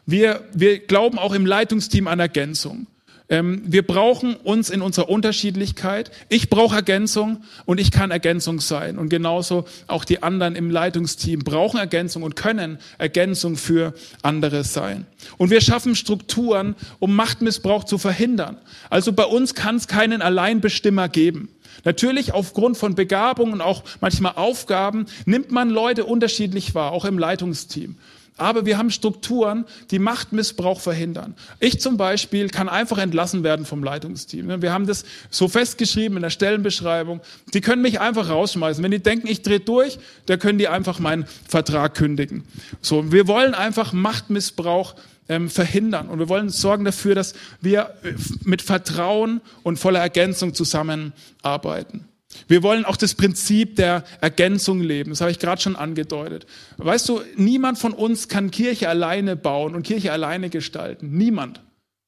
Wir, 0.05 0.47
wir 0.53 0.79
glauben 0.79 1.17
auch 1.17 1.33
im 1.33 1.45
Leitungsteam 1.45 2.07
an 2.07 2.19
Ergänzung. 2.19 2.87
Ähm, 3.33 3.63
wir 3.65 3.81
brauchen 3.81 4.35
uns 4.35 4.69
in 4.69 4.83
unserer 4.83 5.09
Unterschiedlichkeit. 5.09 6.11
Ich 6.29 6.51
brauche 6.51 6.75
Ergänzung 6.75 7.43
und 7.65 7.79
ich 7.79 7.89
kann 7.89 8.11
Ergänzung 8.11 8.59
sein. 8.59 8.99
Und 8.99 9.09
genauso 9.09 9.65
auch 9.87 10.05
die 10.05 10.21
anderen 10.21 10.55
im 10.55 10.69
Leitungsteam 10.69 11.39
brauchen 11.39 11.79
Ergänzung 11.79 12.21
und 12.21 12.35
können 12.35 12.77
Ergänzung 12.99 13.55
für 13.55 13.95
andere 14.21 14.63
sein. 14.63 15.07
Und 15.39 15.49
wir 15.49 15.61
schaffen 15.61 15.95
Strukturen, 15.95 16.75
um 16.99 17.15
Machtmissbrauch 17.15 17.85
zu 17.85 17.97
verhindern. 17.97 18.57
Also 18.91 19.13
bei 19.13 19.25
uns 19.25 19.55
kann 19.55 19.77
es 19.77 19.87
keinen 19.87 20.21
Alleinbestimmer 20.21 21.09
geben. 21.09 21.49
Natürlich 21.85 22.35
aufgrund 22.35 22.77
von 22.77 22.93
Begabungen 22.93 23.53
und 23.53 23.61
auch 23.61 23.83
manchmal 23.99 24.33
Aufgaben 24.35 25.07
nimmt 25.25 25.51
man 25.51 25.71
Leute 25.71 26.05
unterschiedlich 26.05 26.75
wahr, 26.75 26.91
auch 26.91 27.03
im 27.03 27.17
Leitungsteam. 27.17 27.95
Aber 28.37 28.65
wir 28.65 28.77
haben 28.77 28.89
Strukturen, 28.89 29.65
die 29.91 29.99
Machtmissbrauch 29.99 30.79
verhindern. 30.79 31.35
Ich 31.59 31.79
zum 31.79 31.97
Beispiel 31.97 32.49
kann 32.49 32.67
einfach 32.67 32.97
entlassen 32.97 33.43
werden 33.43 33.65
vom 33.65 33.83
Leitungsteam. 33.83 34.61
Wir 34.61 34.73
haben 34.73 34.87
das 34.87 35.05
so 35.29 35.47
festgeschrieben 35.47 36.17
in 36.17 36.23
der 36.23 36.31
Stellenbeschreibung. 36.31 37.21
Die 37.53 37.61
können 37.61 37.81
mich 37.81 37.99
einfach 37.99 38.29
rausschmeißen. 38.29 38.83
Wenn 38.83 38.91
die 38.91 39.03
denken, 39.03 39.27
ich 39.27 39.43
drehe 39.43 39.59
durch, 39.59 39.99
dann 40.25 40.39
können 40.39 40.57
die 40.57 40.67
einfach 40.67 40.99
meinen 40.99 41.25
Vertrag 41.47 41.93
kündigen. 41.93 42.43
So, 42.81 43.11
wir 43.11 43.27
wollen 43.27 43.53
einfach 43.53 43.93
Machtmissbrauch 43.93 44.95
ähm, 45.29 45.49
verhindern 45.49 46.09
und 46.09 46.19
wir 46.19 46.29
wollen 46.29 46.49
sorgen 46.49 46.85
dafür, 46.85 47.15
dass 47.15 47.33
wir 47.61 47.93
äh, 48.03 48.13
mit 48.43 48.61
Vertrauen 48.61 49.41
und 49.63 49.77
voller 49.77 49.99
Ergänzung 49.99 50.53
zusammenarbeiten. 50.53 52.09
Wir 52.47 52.63
wollen 52.63 52.85
auch 52.85 52.97
das 52.97 53.15
Prinzip 53.15 53.75
der 53.75 54.03
Ergänzung 54.21 54.81
leben. 54.81 55.11
Das 55.11 55.21
habe 55.21 55.31
ich 55.31 55.39
gerade 55.39 55.61
schon 55.61 55.75
angedeutet. 55.75 56.45
Weißt 56.77 57.07
du, 57.09 57.21
niemand 57.35 57.77
von 57.77 57.93
uns 57.93 58.27
kann 58.27 58.51
Kirche 58.51 58.89
alleine 58.89 59.35
bauen 59.35 59.75
und 59.75 59.83
Kirche 59.83 60.11
alleine 60.11 60.49
gestalten. 60.49 61.17
Niemand. 61.17 61.61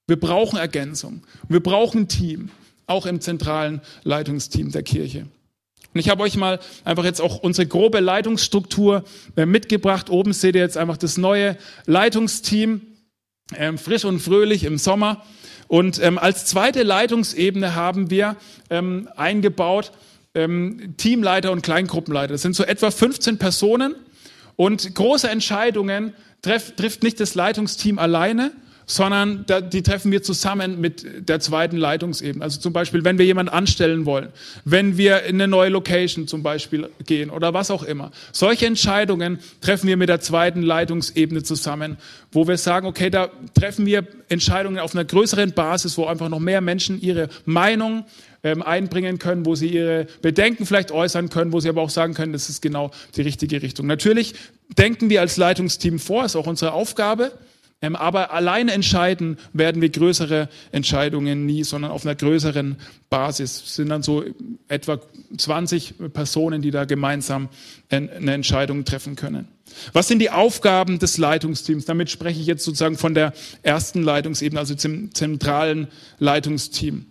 Wir 0.07 0.19
brauchen 0.19 0.57
Ergänzung. 0.57 1.23
Wir 1.49 1.61
brauchen 1.61 2.01
ein 2.01 2.07
Team, 2.07 2.49
auch 2.85 3.05
im 3.05 3.21
zentralen 3.21 3.81
Leitungsteam 4.03 4.71
der 4.71 4.83
Kirche. 4.83 5.27
Und 5.93 5.99
ich 5.99 6.09
habe 6.09 6.23
euch 6.23 6.35
mal 6.35 6.59
einfach 6.83 7.05
jetzt 7.05 7.21
auch 7.21 7.37
unsere 7.37 7.67
grobe 7.67 8.01
Leitungsstruktur 8.01 9.05
äh, 9.37 9.45
mitgebracht. 9.45 10.09
Oben 10.09 10.33
seht 10.33 10.55
ihr 10.55 10.61
jetzt 10.61 10.77
einfach 10.77 10.97
das 10.97 11.17
neue 11.17 11.57
Leitungsteam, 11.85 12.81
ähm, 13.55 13.77
frisch 13.77 14.03
und 14.03 14.19
fröhlich 14.19 14.65
im 14.65 14.77
Sommer. 14.77 15.25
Und 15.67 16.01
ähm, 16.03 16.17
als 16.17 16.45
zweite 16.45 16.83
Leitungsebene 16.83 17.75
haben 17.75 18.09
wir 18.09 18.35
ähm, 18.69 19.09
eingebaut 19.15 19.91
ähm, 20.35 20.93
Teamleiter 20.97 21.51
und 21.51 21.61
Kleingruppenleiter. 21.61 22.33
Das 22.33 22.41
sind 22.41 22.55
so 22.55 22.63
etwa 22.63 22.91
15 22.91 23.37
Personen 23.37 23.95
und 24.55 24.93
große 24.93 25.29
Entscheidungen 25.29 26.13
treff, 26.41 26.75
trifft 26.75 27.03
nicht 27.03 27.19
das 27.19 27.35
Leitungsteam 27.35 27.97
alleine, 27.97 28.51
sondern 28.85 29.45
die 29.71 29.81
treffen 29.81 30.11
wir 30.11 30.21
zusammen 30.21 30.79
mit 30.79 31.27
der 31.27 31.39
zweiten 31.39 31.77
Leitungsebene. 31.77 32.43
Also 32.43 32.59
zum 32.59 32.73
Beispiel, 32.73 33.03
wenn 33.03 33.17
wir 33.17 33.25
jemanden 33.25 33.51
anstellen 33.51 34.05
wollen, 34.05 34.29
wenn 34.63 34.97
wir 34.97 35.23
in 35.23 35.35
eine 35.35 35.47
neue 35.47 35.69
Location 35.69 36.27
zum 36.27 36.43
Beispiel 36.43 36.89
gehen 37.05 37.29
oder 37.29 37.53
was 37.53 37.71
auch 37.71 37.83
immer. 37.83 38.11
Solche 38.31 38.65
Entscheidungen 38.65 39.39
treffen 39.61 39.87
wir 39.87 39.97
mit 39.97 40.09
der 40.09 40.19
zweiten 40.19 40.61
Leitungsebene 40.61 41.43
zusammen, 41.43 41.97
wo 42.31 42.47
wir 42.47 42.57
sagen, 42.57 42.85
okay, 42.85 43.09
da 43.09 43.29
treffen 43.53 43.85
wir 43.85 44.05
Entscheidungen 44.29 44.79
auf 44.79 44.93
einer 44.93 45.05
größeren 45.05 45.53
Basis, 45.53 45.97
wo 45.97 46.05
einfach 46.05 46.29
noch 46.29 46.39
mehr 46.39 46.61
Menschen 46.61 47.01
ihre 47.01 47.29
Meinung 47.45 48.05
ähm, 48.43 48.61
einbringen 48.61 49.17
können, 49.17 49.45
wo 49.45 49.55
sie 49.55 49.69
ihre 49.69 50.05
Bedenken 50.21 50.65
vielleicht 50.65 50.91
äußern 50.91 51.29
können, 51.29 51.51
wo 51.51 51.59
sie 51.59 51.69
aber 51.69 51.81
auch 51.81 51.89
sagen 51.89 52.13
können, 52.13 52.33
das 52.33 52.49
ist 52.49 52.61
genau 52.61 52.91
die 53.15 53.23
richtige 53.23 53.61
Richtung. 53.61 53.87
Natürlich 53.87 54.35
denken 54.77 55.09
wir 55.09 55.21
als 55.21 55.37
Leitungsteam 55.37 55.97
vor, 55.97 56.25
ist 56.25 56.35
auch 56.35 56.47
unsere 56.47 56.73
Aufgabe. 56.73 57.31
Ähm, 57.81 57.95
aber 57.95 58.31
alleine 58.31 58.71
entscheiden 58.71 59.37
werden 59.53 59.81
wir 59.81 59.89
größere 59.89 60.49
Entscheidungen 60.71 61.45
nie, 61.45 61.63
sondern 61.63 61.91
auf 61.91 62.05
einer 62.05 62.15
größeren 62.15 62.77
Basis. 63.09 63.63
Es 63.65 63.75
sind 63.75 63.89
dann 63.89 64.01
so 64.01 64.23
etwa 64.67 64.99
20 65.37 65.95
Personen, 66.13 66.61
die 66.61 66.71
da 66.71 66.85
gemeinsam 66.85 67.49
eine 67.89 68.33
Entscheidung 68.33 68.85
treffen 68.85 69.15
können. 69.15 69.47
Was 69.93 70.07
sind 70.07 70.19
die 70.19 70.29
Aufgaben 70.29 70.99
des 70.99 71.17
Leitungsteams? 71.17 71.85
Damit 71.85 72.09
spreche 72.09 72.39
ich 72.39 72.47
jetzt 72.47 72.63
sozusagen 72.63 72.97
von 72.97 73.13
der 73.13 73.33
ersten 73.61 74.03
Leitungsebene, 74.03 74.59
also 74.59 74.75
zum 74.75 75.13
zentralen 75.13 75.87
Leitungsteam. 76.17 77.05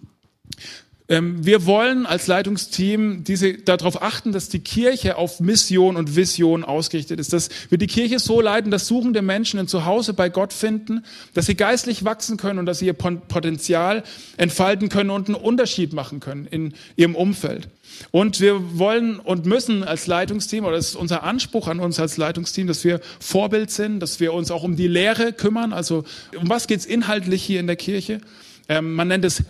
Ähm, 1.07 1.45
wir 1.45 1.67
wollen 1.67 2.07
als 2.07 2.29
Leitungsteam 2.29 3.25
diese, 3.25 3.53
darauf 3.53 4.01
achten, 4.01 4.33
dass 4.33 4.49
die 4.49 4.61
Kirche 4.61 5.19
auf 5.19 5.39
Mission 5.39 5.97
und 5.97 6.17
Vision 6.17 6.65
ausgerichtet 6.65 7.21
ist, 7.21 7.35
dass 7.35 7.51
wir 7.69 7.77
die 7.77 7.87
Kirche 7.87 8.19
so 8.19 8.41
leiten, 8.41 8.71
dass 8.71 8.87
suchende 8.87 9.21
Menschen 9.21 9.61
ein 9.61 9.69
Zuhause 9.69 10.15
bei 10.15 10.31
Gott 10.31 10.55
finden, 10.55 11.05
dass 11.35 11.45
sie 11.45 11.57
geistlich 11.57 12.07
wachsen 12.07 12.39
können 12.39 12.59
und 12.59 12.65
dass 12.65 12.79
sie 12.79 12.87
ihr 12.87 12.95
Potenzial 12.95 14.03
entfalten 14.39 14.89
können 14.89 15.11
und 15.11 15.29
einen 15.29 15.35
Unterschied 15.35 15.93
machen 15.93 16.21
können 16.21 16.47
in 16.47 16.73
ihrem 16.97 17.17
Umfeld. 17.17 17.69
Und 18.11 18.41
wir 18.41 18.79
wollen 18.79 19.19
und 19.19 19.45
müssen 19.45 19.85
als 19.85 20.07
Leitungsteam, 20.07 20.65
oder 20.65 20.77
das 20.77 20.89
ist 20.89 20.97
unser 20.97 21.23
Anspruch 21.23 21.69
an 21.69 21.81
uns 21.81 22.01
als 22.01 22.17
Leitungsteam, 22.17 22.67
dass 22.67 22.83
wir 22.83 23.03
Vorbild 23.21 23.71
sind, 23.71 24.01
dass 24.01 24.21
wir 24.21 24.33
uns 24.33 24.51
auch 24.51 24.63
um 24.63 24.75
die 24.75 24.89
Lehre 24.89 25.35
kümmern. 25.35 25.75
Also 25.75 26.05
um 26.41 26.49
was 26.49 26.67
geht's 26.67 26.87
inhaltlich 26.87 27.43
hier 27.43 27.61
in 27.61 27.67
der 27.67 27.77
Kirche? 27.77 28.23
Ähm, 28.71 28.95
man 28.95 29.09
nennt 29.09 29.27
es 29.27 29.45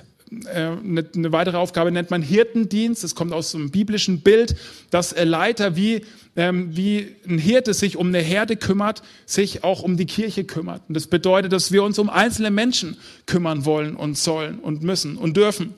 eine, 0.47 1.01
äh, 1.01 1.05
eine 1.15 1.33
weitere 1.33 1.57
Aufgabe 1.57 1.91
nennt 1.91 2.11
man 2.11 2.23
Hirtendienst. 2.23 3.05
Es 3.05 3.15
kommt 3.15 3.33
aus 3.33 3.55
einem 3.55 3.71
biblischen 3.71 4.21
Bild, 4.21 4.57
dass 4.91 5.15
Leiter 5.23 5.77
wie, 5.77 6.05
ähm, 6.37 6.77
wie 6.77 7.15
ein 7.29 7.39
Hirte 7.39 7.75
sich 7.75 7.97
um 7.97 8.09
eine 8.09 8.21
Herde 8.21 8.57
kümmert, 8.57 9.03
sich 9.27 9.65
auch 9.65 9.83
um 9.83 9.97
die 9.97 10.07
Kirche 10.07 10.45
kümmert. 10.45 10.83
Und 10.89 10.95
das 10.95 11.07
bedeutet, 11.07 11.53
dass 11.53 11.73
wir 11.73 11.83
uns 11.83 11.99
um 11.99 12.11
einzelne 12.11 12.51
Menschen 12.51 12.97
kümmern 13.27 13.65
wollen 13.65 13.97
und 13.97 14.19
sollen 14.19 14.59
und 14.59 14.83
müssen 14.83 15.17
und 15.17 15.37
dürfen. 15.37 15.75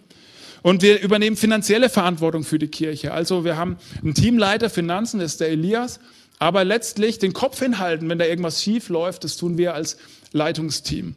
Und 0.62 0.82
wir 0.82 1.00
übernehmen 1.00 1.36
finanzielle 1.36 1.88
Verantwortung 1.88 2.42
für 2.42 2.58
die 2.58 2.68
Kirche. 2.68 3.12
Also 3.12 3.44
wir 3.44 3.56
haben 3.56 3.76
einen 4.02 4.14
Teamleiter 4.14 4.68
Finanzen, 4.68 5.20
das 5.20 5.32
ist 5.32 5.40
der 5.40 5.50
Elias. 5.50 6.00
Aber 6.38 6.64
letztlich 6.64 7.18
den 7.18 7.32
Kopf 7.32 7.60
hinhalten, 7.60 8.08
wenn 8.08 8.18
da 8.18 8.26
irgendwas 8.26 8.62
schief 8.62 8.88
läuft, 8.88 9.24
das 9.24 9.36
tun 9.36 9.56
wir 9.58 9.74
als 9.74 9.96
Leitungsteam. 10.32 11.14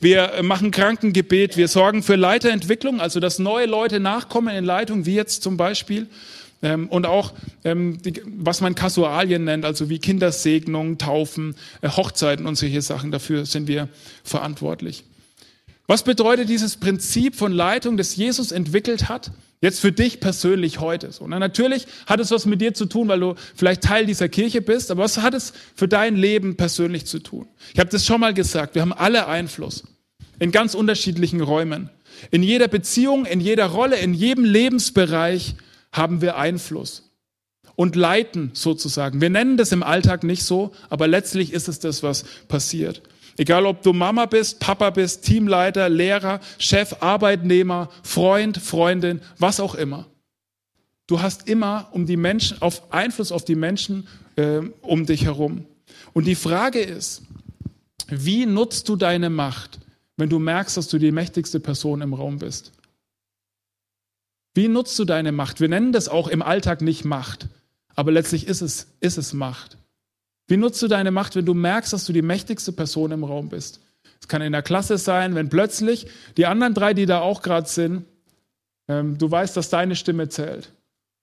Wir 0.00 0.40
machen 0.42 0.70
Krankengebet, 0.70 1.56
wir 1.56 1.68
sorgen 1.68 2.02
für 2.02 2.16
Leiterentwicklung, 2.16 3.00
also 3.00 3.20
dass 3.20 3.38
neue 3.38 3.66
Leute 3.66 4.00
nachkommen 4.00 4.54
in 4.54 4.64
Leitung, 4.64 5.06
wie 5.06 5.14
jetzt 5.14 5.42
zum 5.42 5.56
Beispiel. 5.56 6.06
Ähm, 6.62 6.88
und 6.88 7.06
auch, 7.06 7.32
ähm, 7.64 7.98
was 8.26 8.60
man 8.60 8.74
Kasualien 8.74 9.44
nennt, 9.44 9.64
also 9.64 9.88
wie 9.88 9.98
Kindersegnungen, 9.98 10.98
Taufen, 10.98 11.54
äh, 11.80 11.88
Hochzeiten 11.88 12.46
und 12.46 12.56
solche 12.56 12.82
Sachen, 12.82 13.10
dafür 13.10 13.46
sind 13.46 13.66
wir 13.66 13.88
verantwortlich. 14.24 15.04
Was 15.90 16.04
bedeutet 16.04 16.48
dieses 16.48 16.76
Prinzip 16.76 17.34
von 17.34 17.50
Leitung, 17.50 17.96
das 17.96 18.14
Jesus 18.14 18.52
entwickelt 18.52 19.08
hat? 19.08 19.32
Jetzt 19.60 19.80
für 19.80 19.90
dich 19.90 20.20
persönlich 20.20 20.78
heute. 20.78 21.10
So, 21.10 21.26
na, 21.26 21.40
natürlich 21.40 21.88
hat 22.06 22.20
es 22.20 22.30
was 22.30 22.46
mit 22.46 22.60
dir 22.60 22.74
zu 22.74 22.86
tun, 22.86 23.08
weil 23.08 23.18
du 23.18 23.34
vielleicht 23.56 23.82
Teil 23.82 24.06
dieser 24.06 24.28
Kirche 24.28 24.62
bist, 24.62 24.92
aber 24.92 25.02
was 25.02 25.18
hat 25.18 25.34
es 25.34 25.52
für 25.74 25.88
dein 25.88 26.14
Leben 26.14 26.56
persönlich 26.56 27.06
zu 27.06 27.18
tun? 27.18 27.48
Ich 27.74 27.80
habe 27.80 27.90
das 27.90 28.06
schon 28.06 28.20
mal 28.20 28.32
gesagt, 28.32 28.76
wir 28.76 28.82
haben 28.82 28.92
alle 28.92 29.26
Einfluss 29.26 29.82
in 30.38 30.52
ganz 30.52 30.76
unterschiedlichen 30.76 31.40
Räumen. 31.40 31.90
In 32.30 32.44
jeder 32.44 32.68
Beziehung, 32.68 33.26
in 33.26 33.40
jeder 33.40 33.66
Rolle, 33.66 33.96
in 33.96 34.14
jedem 34.14 34.44
Lebensbereich 34.44 35.56
haben 35.90 36.20
wir 36.20 36.36
Einfluss 36.36 37.10
und 37.74 37.96
leiten 37.96 38.52
sozusagen. 38.52 39.20
Wir 39.20 39.30
nennen 39.30 39.56
das 39.56 39.72
im 39.72 39.82
Alltag 39.82 40.22
nicht 40.22 40.44
so, 40.44 40.70
aber 40.88 41.08
letztlich 41.08 41.52
ist 41.52 41.66
es 41.66 41.80
das, 41.80 42.04
was 42.04 42.26
passiert. 42.46 43.02
Egal 43.40 43.64
ob 43.64 43.80
du 43.80 43.94
Mama 43.94 44.26
bist, 44.26 44.60
Papa 44.60 44.90
bist, 44.90 45.24
Teamleiter, 45.24 45.88
Lehrer, 45.88 46.40
Chef, 46.58 46.96
Arbeitnehmer, 47.00 47.88
Freund, 48.02 48.58
Freundin, 48.58 49.22
was 49.38 49.60
auch 49.60 49.74
immer. 49.74 50.04
Du 51.06 51.22
hast 51.22 51.48
immer 51.48 51.88
um 51.92 52.04
die 52.04 52.18
Menschen, 52.18 52.60
auf 52.60 52.92
Einfluss 52.92 53.32
auf 53.32 53.46
die 53.46 53.54
Menschen 53.54 54.06
äh, 54.36 54.58
um 54.82 55.06
dich 55.06 55.24
herum. 55.24 55.64
Und 56.12 56.26
die 56.26 56.34
Frage 56.34 56.80
ist, 56.80 57.22
wie 58.08 58.44
nutzt 58.44 58.90
du 58.90 58.96
deine 58.96 59.30
Macht, 59.30 59.80
wenn 60.18 60.28
du 60.28 60.38
merkst, 60.38 60.76
dass 60.76 60.88
du 60.88 60.98
die 60.98 61.10
mächtigste 61.10 61.60
Person 61.60 62.02
im 62.02 62.12
Raum 62.12 62.40
bist? 62.40 62.72
Wie 64.52 64.68
nutzt 64.68 64.98
du 64.98 65.06
deine 65.06 65.32
Macht? 65.32 65.62
Wir 65.62 65.70
nennen 65.70 65.92
das 65.92 66.10
auch 66.10 66.28
im 66.28 66.42
Alltag 66.42 66.82
nicht 66.82 67.06
Macht, 67.06 67.48
aber 67.94 68.12
letztlich 68.12 68.46
ist 68.46 68.60
es, 68.60 68.88
ist 69.00 69.16
es 69.16 69.32
Macht. 69.32 69.78
Wie 70.50 70.56
nutzt 70.56 70.82
du 70.82 70.88
deine 70.88 71.12
Macht, 71.12 71.36
wenn 71.36 71.46
du 71.46 71.54
merkst, 71.54 71.92
dass 71.92 72.06
du 72.06 72.12
die 72.12 72.22
mächtigste 72.22 72.72
Person 72.72 73.12
im 73.12 73.22
Raum 73.22 73.48
bist? 73.48 73.78
Es 74.20 74.26
kann 74.26 74.42
in 74.42 74.50
der 74.50 74.62
Klasse 74.62 74.98
sein, 74.98 75.36
wenn 75.36 75.48
plötzlich 75.48 76.08
die 76.36 76.46
anderen 76.46 76.74
drei, 76.74 76.92
die 76.92 77.06
da 77.06 77.20
auch 77.20 77.40
gerade 77.40 77.68
sind, 77.68 78.04
ähm, 78.88 79.16
du 79.16 79.30
weißt, 79.30 79.56
dass 79.56 79.70
deine 79.70 79.94
Stimme 79.94 80.28
zählt. 80.28 80.72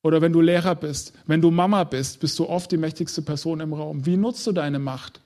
Oder 0.02 0.22
wenn 0.22 0.32
du 0.32 0.40
Lehrer 0.40 0.76
bist, 0.76 1.12
wenn 1.26 1.42
du 1.42 1.52
Mama 1.52 1.84
bist, 1.84 2.22
bist 2.22 2.40
du 2.40 2.48
oft 2.48 2.72
die 2.72 2.78
mächtigste 2.78 3.22
Person 3.22 3.60
im 3.60 3.74
Raum. 3.74 4.06
Wie 4.06 4.16
nutzt 4.16 4.48
du 4.48 4.54
deine 4.54 4.80
Macht? 4.80 5.20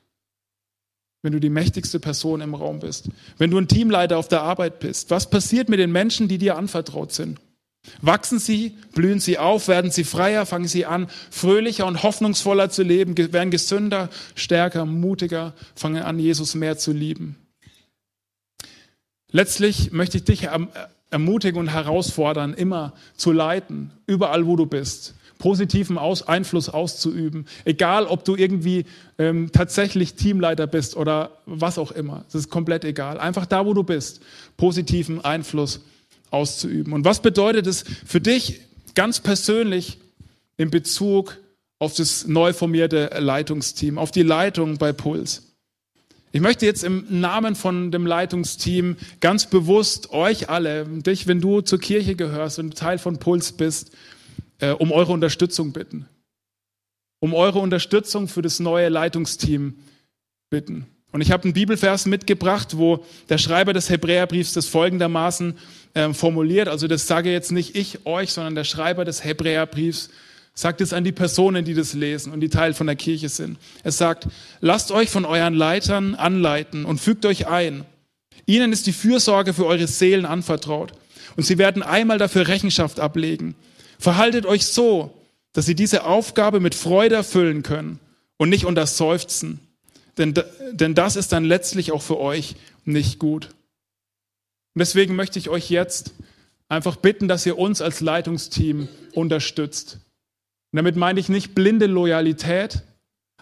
Wenn 1.22 1.34
du 1.34 1.40
die 1.40 1.52
mächtigste 1.52 2.00
Person 2.00 2.42
im 2.42 2.56
Raum 2.56 2.80
bist. 2.80 3.10
Wenn 3.38 3.52
du 3.52 3.60
ein 3.60 3.68
Teamleiter 3.68 4.18
auf 4.18 4.28
der 4.28 4.42
Arbeit 4.42 4.80
bist. 4.80 5.12
Was 5.12 5.30
passiert 5.30 5.70
mit 5.70 5.78
den 5.78 5.92
Menschen, 5.92 6.28
die 6.28 6.40
dir 6.40 6.58
anvertraut 6.58 7.12
sind? 7.12 7.40
Wachsen 8.02 8.38
sie, 8.38 8.78
blühen 8.94 9.20
sie 9.20 9.38
auf, 9.40 9.68
werden 9.68 9.90
sie 9.90 10.04
freier, 10.04 10.46
fangen 10.46 10.68
sie 10.68 10.86
an, 10.86 11.08
fröhlicher 11.32 11.88
und 11.88 12.04
hoffnungsvoller 12.04 12.70
zu 12.70 12.84
leben, 12.84 13.18
werden 13.18 13.50
gesünder, 13.50 14.10
stärker, 14.36 14.86
mutiger, 14.86 15.54
fangen 15.76 16.04
an, 16.04 16.20
Jesus 16.20 16.54
mehr 16.54 16.78
zu 16.78 16.92
lieben. 16.92 17.38
Letztlich 19.32 19.92
möchte 19.92 20.18
ich 20.18 20.26
dich 20.26 20.50
ermutigen 21.10 21.60
und 21.60 21.70
herausfordern, 21.70 22.54
immer 22.54 22.94
zu 23.16 23.32
leiten, 23.32 23.92
überall 24.06 24.46
wo 24.46 24.56
du 24.56 24.66
bist, 24.68 25.16
positiven 25.40 25.98
Aus 25.98 26.28
Einfluss 26.28 26.70
auszuüben, 26.70 27.48
egal 27.66 28.06
ob 28.06 28.26
du 28.26 28.36
irgendwie 28.36 28.86
ähm, 29.18 29.52
tatsächlich 29.52 30.14
Teamleiter 30.14 30.68
bist 30.68 30.96
oder 30.96 31.32
was 31.48 31.80
auch 31.80 31.92
immer. 31.92 32.26
Es 32.28 32.36
ist 32.36 32.50
komplett 32.52 32.86
egal. 32.86 33.20
Einfach 33.20 33.48
da, 33.48 33.66
wo 33.66 33.74
du 33.74 33.84
bist, 33.84 34.22
positiven 34.58 35.24
Einfluss 35.26 35.82
auszuüben. 36.32 36.94
Und 36.94 37.06
was 37.06 37.22
bedeutet 37.22 37.68
es 37.68 37.84
für 38.06 38.20
dich 38.20 38.62
ganz 38.96 39.20
persönlich 39.20 40.00
in 40.58 40.72
Bezug 40.72 41.38
auf 41.78 41.94
das 41.94 42.28
neu 42.28 42.54
formierte 42.54 43.12
Leitungsteam, 43.20 43.98
auf 43.98 44.12
die 44.12 44.24
Leitung 44.24 44.78
bei 44.78 44.92
Puls? 44.94 45.44
Ich 46.34 46.40
möchte 46.40 46.66
jetzt 46.66 46.84
im 46.84 47.06
Namen 47.10 47.56
von 47.56 47.92
dem 47.92 48.08
Leitungsteam 48.08 48.96
ganz 49.20 49.50
bewusst 49.50 50.12
euch 50.12 50.50
alle, 50.50 50.86
dich, 50.86 51.28
wenn 51.28 51.42
du 51.42 51.60
zur 51.60 51.80
Kirche 51.80 52.16
gehörst 52.16 52.58
und 52.58 52.78
Teil 52.78 52.98
von 53.00 53.20
Puls 53.20 53.52
bist, 53.52 53.92
äh, 54.60 54.72
um 54.72 54.94
eure 54.94 55.12
Unterstützung 55.12 55.74
bitten. 55.74 56.08
Um 57.20 57.34
eure 57.34 57.60
Unterstützung 57.60 58.30
für 58.30 58.42
das 58.42 58.62
neue 58.62 58.88
Leitungsteam 58.88 59.76
bitten. 60.50 60.88
Und 61.12 61.22
ich 61.22 61.32
habe 61.32 61.44
einen 61.44 61.54
Bibelvers 61.54 62.06
mitgebracht, 62.06 62.78
wo 62.78 63.04
der 63.30 63.38
Schreiber 63.38 63.74
des 63.74 63.90
Hebräerbriefs 63.90 64.54
das 64.54 64.68
folgendermaßen 64.68 65.58
äh, 65.94 66.14
formuliert. 66.14 66.68
Also 66.68 66.88
das 66.88 67.08
sage 67.08 67.32
jetzt 67.32 67.52
nicht 67.52 67.76
ich 67.76 68.06
euch, 68.06 68.32
sondern 68.32 68.56
der 68.56 68.64
Schreiber 68.64 69.04
des 69.04 69.24
Hebräerbriefs 69.24 70.10
sagt 70.54 70.82
es 70.82 70.94
an 70.94 71.04
die 71.04 71.12
Personen, 71.12 71.66
die 71.66 71.74
das 71.74 71.94
lesen 71.94 72.32
und 72.32 72.42
die 72.42 72.50
Teil 72.50 72.74
von 72.74 72.88
der 72.88 72.96
Kirche 72.96 73.30
sind. 73.30 73.58
Es 73.84 73.98
sagt, 73.98 74.28
lasst 74.60 74.92
euch 74.92 75.10
von 75.10 75.26
euren 75.26 75.54
Leitern 75.54 76.16
anleiten 76.16 76.86
und 76.86 77.00
fügt 77.00 77.26
euch 77.26 77.48
ein. 77.48 77.86
Ihnen 78.46 78.74
ist 78.74 78.88
die 78.88 78.94
Fürsorge 78.94 79.54
für 79.54 79.66
eure 79.66 79.88
Seelen 79.88 80.26
anvertraut 80.26 80.94
und 81.36 81.44
sie 81.44 81.58
werden 81.58 81.84
einmal 81.84 82.18
dafür 82.18 82.48
Rechenschaft 82.48 83.00
ablegen. 83.00 83.56
Verhaltet 84.00 84.46
euch 84.46 84.66
so, 84.66 85.14
dass 85.54 85.66
sie 85.66 85.76
diese 85.76 86.06
Aufgabe 86.06 86.60
mit 86.60 86.76
Freude 86.76 87.16
erfüllen 87.16 87.64
können 87.64 88.00
und 88.38 88.50
nicht 88.50 88.66
unter 88.66 88.88
Seufzen. 88.88 89.60
Denn, 90.18 90.34
denn 90.72 90.96
das 90.96 91.16
ist 91.16 91.32
dann 91.32 91.46
letztlich 91.46 91.92
auch 91.92 92.02
für 92.02 92.20
euch 92.20 92.56
nicht 92.86 93.20
gut. 93.20 93.48
Und 94.74 94.80
deswegen 94.80 95.16
möchte 95.16 95.40
ich 95.40 95.50
euch 95.50 95.70
jetzt 95.70 96.14
einfach 96.70 96.96
bitten, 96.96 97.28
dass 97.28 97.46
ihr 97.46 97.58
uns 97.58 97.82
als 97.82 98.02
Leitungsteam 98.02 98.88
unterstützt. 99.14 100.00
Und 100.72 100.78
damit 100.78 100.96
meine 100.96 101.20
ich 101.20 101.28
nicht 101.28 101.54
blinde 101.54 101.86
Loyalität, 101.86 102.84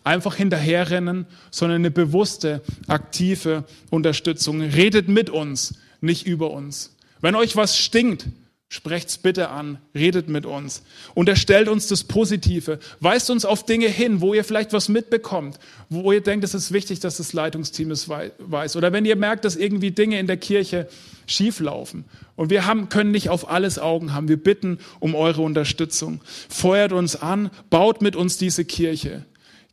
einfach 0.03 0.35
hinterherrennen, 0.35 1.27
sondern 1.51 1.81
eine 1.81 1.91
bewusste, 1.91 2.61
aktive 2.87 3.65
Unterstützung. 3.91 4.61
Redet 4.61 5.07
mit 5.07 5.29
uns, 5.29 5.75
nicht 6.01 6.25
über 6.25 6.51
uns. 6.51 6.95
Wenn 7.21 7.35
euch 7.35 7.55
was 7.55 7.77
stinkt, 7.77 8.27
Sprecht's 8.71 9.17
bitte 9.17 9.49
an, 9.49 9.79
redet 9.95 10.29
mit 10.29 10.45
uns, 10.45 10.83
unterstellt 11.15 11.67
uns 11.67 11.87
das 11.87 12.03
Positive, 12.03 12.77
weist 12.99 13.31
uns 13.31 13.43
auf 13.43 13.65
Dinge 13.65 13.87
hin, 13.87 14.21
wo 14.21 14.35
ihr 14.35 14.43
vielleicht 14.43 14.73
was 14.73 14.89
mitbekommt, 14.89 15.57
wo 15.89 16.11
ihr 16.11 16.21
denkt, 16.21 16.43
es 16.43 16.53
ist 16.53 16.71
wichtig, 16.71 16.99
dass 16.99 17.17
das 17.17 17.33
Leitungsteam 17.33 17.89
es 17.89 18.07
weiß. 18.07 18.75
Oder 18.75 18.93
wenn 18.93 19.05
ihr 19.05 19.15
merkt, 19.15 19.43
dass 19.43 19.55
irgendwie 19.55 19.89
Dinge 19.89 20.19
in 20.19 20.27
der 20.27 20.37
Kirche 20.37 20.87
schieflaufen 21.25 22.05
und 22.35 22.51
wir 22.51 22.67
haben, 22.67 22.89
können 22.89 23.09
nicht 23.09 23.29
auf 23.29 23.49
alles 23.49 23.79
Augen 23.79 24.13
haben, 24.13 24.27
wir 24.27 24.37
bitten 24.37 24.77
um 24.99 25.15
eure 25.15 25.41
Unterstützung. 25.41 26.21
Feuert 26.47 26.91
uns 26.91 27.15
an, 27.15 27.49
baut 27.71 28.03
mit 28.03 28.15
uns 28.15 28.37
diese 28.37 28.65
Kirche. 28.65 29.25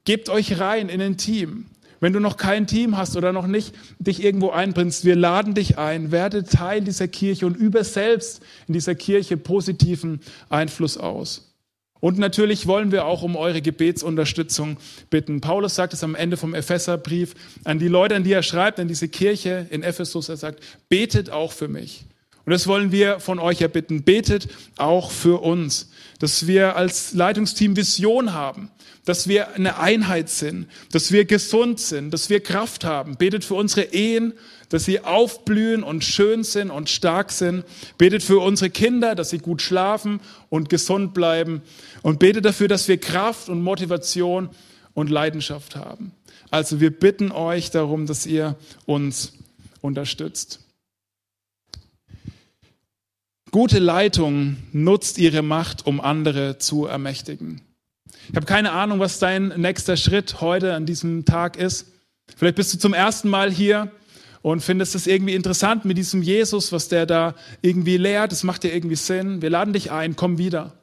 Gebt 0.06 0.30
euch 0.30 0.58
rein 0.58 0.88
in 0.88 1.02
ein 1.02 1.18
Team. 1.18 1.66
Wenn 2.00 2.12
du 2.12 2.20
noch 2.20 2.36
kein 2.36 2.66
Team 2.66 2.96
hast 2.96 3.16
oder 3.16 3.32
noch 3.32 3.46
nicht 3.46 3.74
dich 3.98 4.22
irgendwo 4.22 4.50
einbringst, 4.50 5.04
wir 5.04 5.16
laden 5.16 5.54
dich 5.54 5.78
ein, 5.78 6.12
werde 6.12 6.44
Teil 6.44 6.82
dieser 6.82 7.08
Kirche 7.08 7.46
und 7.46 7.56
übe 7.56 7.84
selbst 7.84 8.42
in 8.68 8.74
dieser 8.74 8.94
Kirche 8.94 9.36
positiven 9.36 10.20
Einfluss 10.48 10.98
aus. 10.98 11.46
Und 12.00 12.18
natürlich 12.18 12.66
wollen 12.66 12.92
wir 12.92 13.06
auch 13.06 13.22
um 13.22 13.36
eure 13.36 13.62
Gebetsunterstützung 13.62 14.76
bitten. 15.08 15.40
Paulus 15.40 15.74
sagt 15.74 15.94
es 15.94 16.04
am 16.04 16.14
Ende 16.14 16.36
vom 16.36 16.54
Epheserbrief 16.54 17.34
an 17.64 17.78
die 17.78 17.88
Leute, 17.88 18.14
an 18.14 18.22
die 18.22 18.32
er 18.32 18.42
schreibt, 18.42 18.78
an 18.78 18.88
diese 18.88 19.08
Kirche 19.08 19.66
in 19.70 19.82
Ephesus. 19.82 20.28
Er 20.28 20.36
sagt, 20.36 20.62
betet 20.88 21.30
auch 21.30 21.52
für 21.52 21.68
mich. 21.68 22.04
Und 22.46 22.52
das 22.52 22.68
wollen 22.68 22.92
wir 22.92 23.18
von 23.18 23.40
euch 23.40 23.60
erbitten. 23.60 24.04
Betet 24.04 24.46
auch 24.78 25.10
für 25.10 25.42
uns, 25.42 25.90
dass 26.20 26.46
wir 26.46 26.76
als 26.76 27.12
Leitungsteam 27.12 27.76
Vision 27.76 28.32
haben, 28.32 28.70
dass 29.04 29.26
wir 29.26 29.54
eine 29.54 29.80
Einheit 29.80 30.28
sind, 30.28 30.68
dass 30.92 31.10
wir 31.10 31.24
gesund 31.24 31.80
sind, 31.80 32.12
dass 32.12 32.30
wir 32.30 32.38
Kraft 32.38 32.84
haben. 32.84 33.16
Betet 33.16 33.44
für 33.44 33.54
unsere 33.54 33.92
Ehen, 33.92 34.32
dass 34.68 34.84
sie 34.84 35.00
aufblühen 35.00 35.82
und 35.82 36.04
schön 36.04 36.44
sind 36.44 36.70
und 36.70 36.88
stark 36.88 37.32
sind. 37.32 37.64
Betet 37.98 38.22
für 38.22 38.38
unsere 38.38 38.70
Kinder, 38.70 39.16
dass 39.16 39.30
sie 39.30 39.38
gut 39.38 39.60
schlafen 39.60 40.20
und 40.48 40.68
gesund 40.68 41.14
bleiben. 41.14 41.62
Und 42.02 42.20
betet 42.20 42.44
dafür, 42.44 42.68
dass 42.68 42.86
wir 42.86 42.98
Kraft 42.98 43.48
und 43.48 43.60
Motivation 43.60 44.50
und 44.94 45.10
Leidenschaft 45.10 45.74
haben. 45.74 46.12
Also 46.50 46.80
wir 46.80 46.90
bitten 46.90 47.32
euch 47.32 47.72
darum, 47.72 48.06
dass 48.06 48.24
ihr 48.24 48.54
uns 48.86 49.32
unterstützt. 49.80 50.60
Gute 53.56 53.78
Leitung 53.78 54.58
nutzt 54.72 55.16
ihre 55.16 55.40
Macht, 55.40 55.86
um 55.86 55.98
andere 55.98 56.58
zu 56.58 56.84
ermächtigen. 56.84 57.62
Ich 58.28 58.36
habe 58.36 58.44
keine 58.44 58.72
Ahnung, 58.72 59.00
was 59.00 59.18
dein 59.18 59.48
nächster 59.56 59.96
Schritt 59.96 60.42
heute 60.42 60.74
an 60.74 60.84
diesem 60.84 61.24
Tag 61.24 61.56
ist. 61.56 61.86
Vielleicht 62.36 62.56
bist 62.56 62.74
du 62.74 62.78
zum 62.78 62.92
ersten 62.92 63.30
Mal 63.30 63.50
hier 63.50 63.90
und 64.42 64.60
findest 64.60 64.94
es 64.94 65.06
irgendwie 65.06 65.32
interessant 65.32 65.86
mit 65.86 65.96
diesem 65.96 66.20
Jesus, 66.20 66.70
was 66.70 66.88
der 66.88 67.06
da 67.06 67.34
irgendwie 67.62 67.96
lehrt. 67.96 68.30
Das 68.30 68.42
macht 68.44 68.62
dir 68.62 68.74
irgendwie 68.74 68.94
Sinn. 68.94 69.40
Wir 69.40 69.48
laden 69.48 69.72
dich 69.72 69.90
ein, 69.90 70.16
komm 70.16 70.36
wieder. 70.36 70.74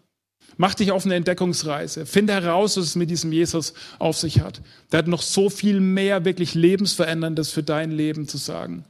Mach 0.58 0.74
dich 0.74 0.92
auf 0.92 1.06
eine 1.06 1.14
Entdeckungsreise. 1.14 2.08
Finde 2.08 2.34
heraus, 2.34 2.76
was 2.76 2.86
es 2.86 2.96
mit 2.96 3.12
diesem 3.12 3.32
Jesus 3.32 3.76
auf 4.00 4.18
sich 4.18 4.40
hat. 4.40 4.64
Der 4.92 4.98
hat 4.98 5.08
noch 5.08 5.22
so 5.22 5.52
viel 5.52 5.80
mehr 5.80 6.26
wirklich 6.26 6.56
Lebensveränderndes 6.56 7.52
für 7.52 7.62
dein 7.62 7.92
Leben 7.92 8.28
zu 8.28 8.38
sagen. 8.40 8.84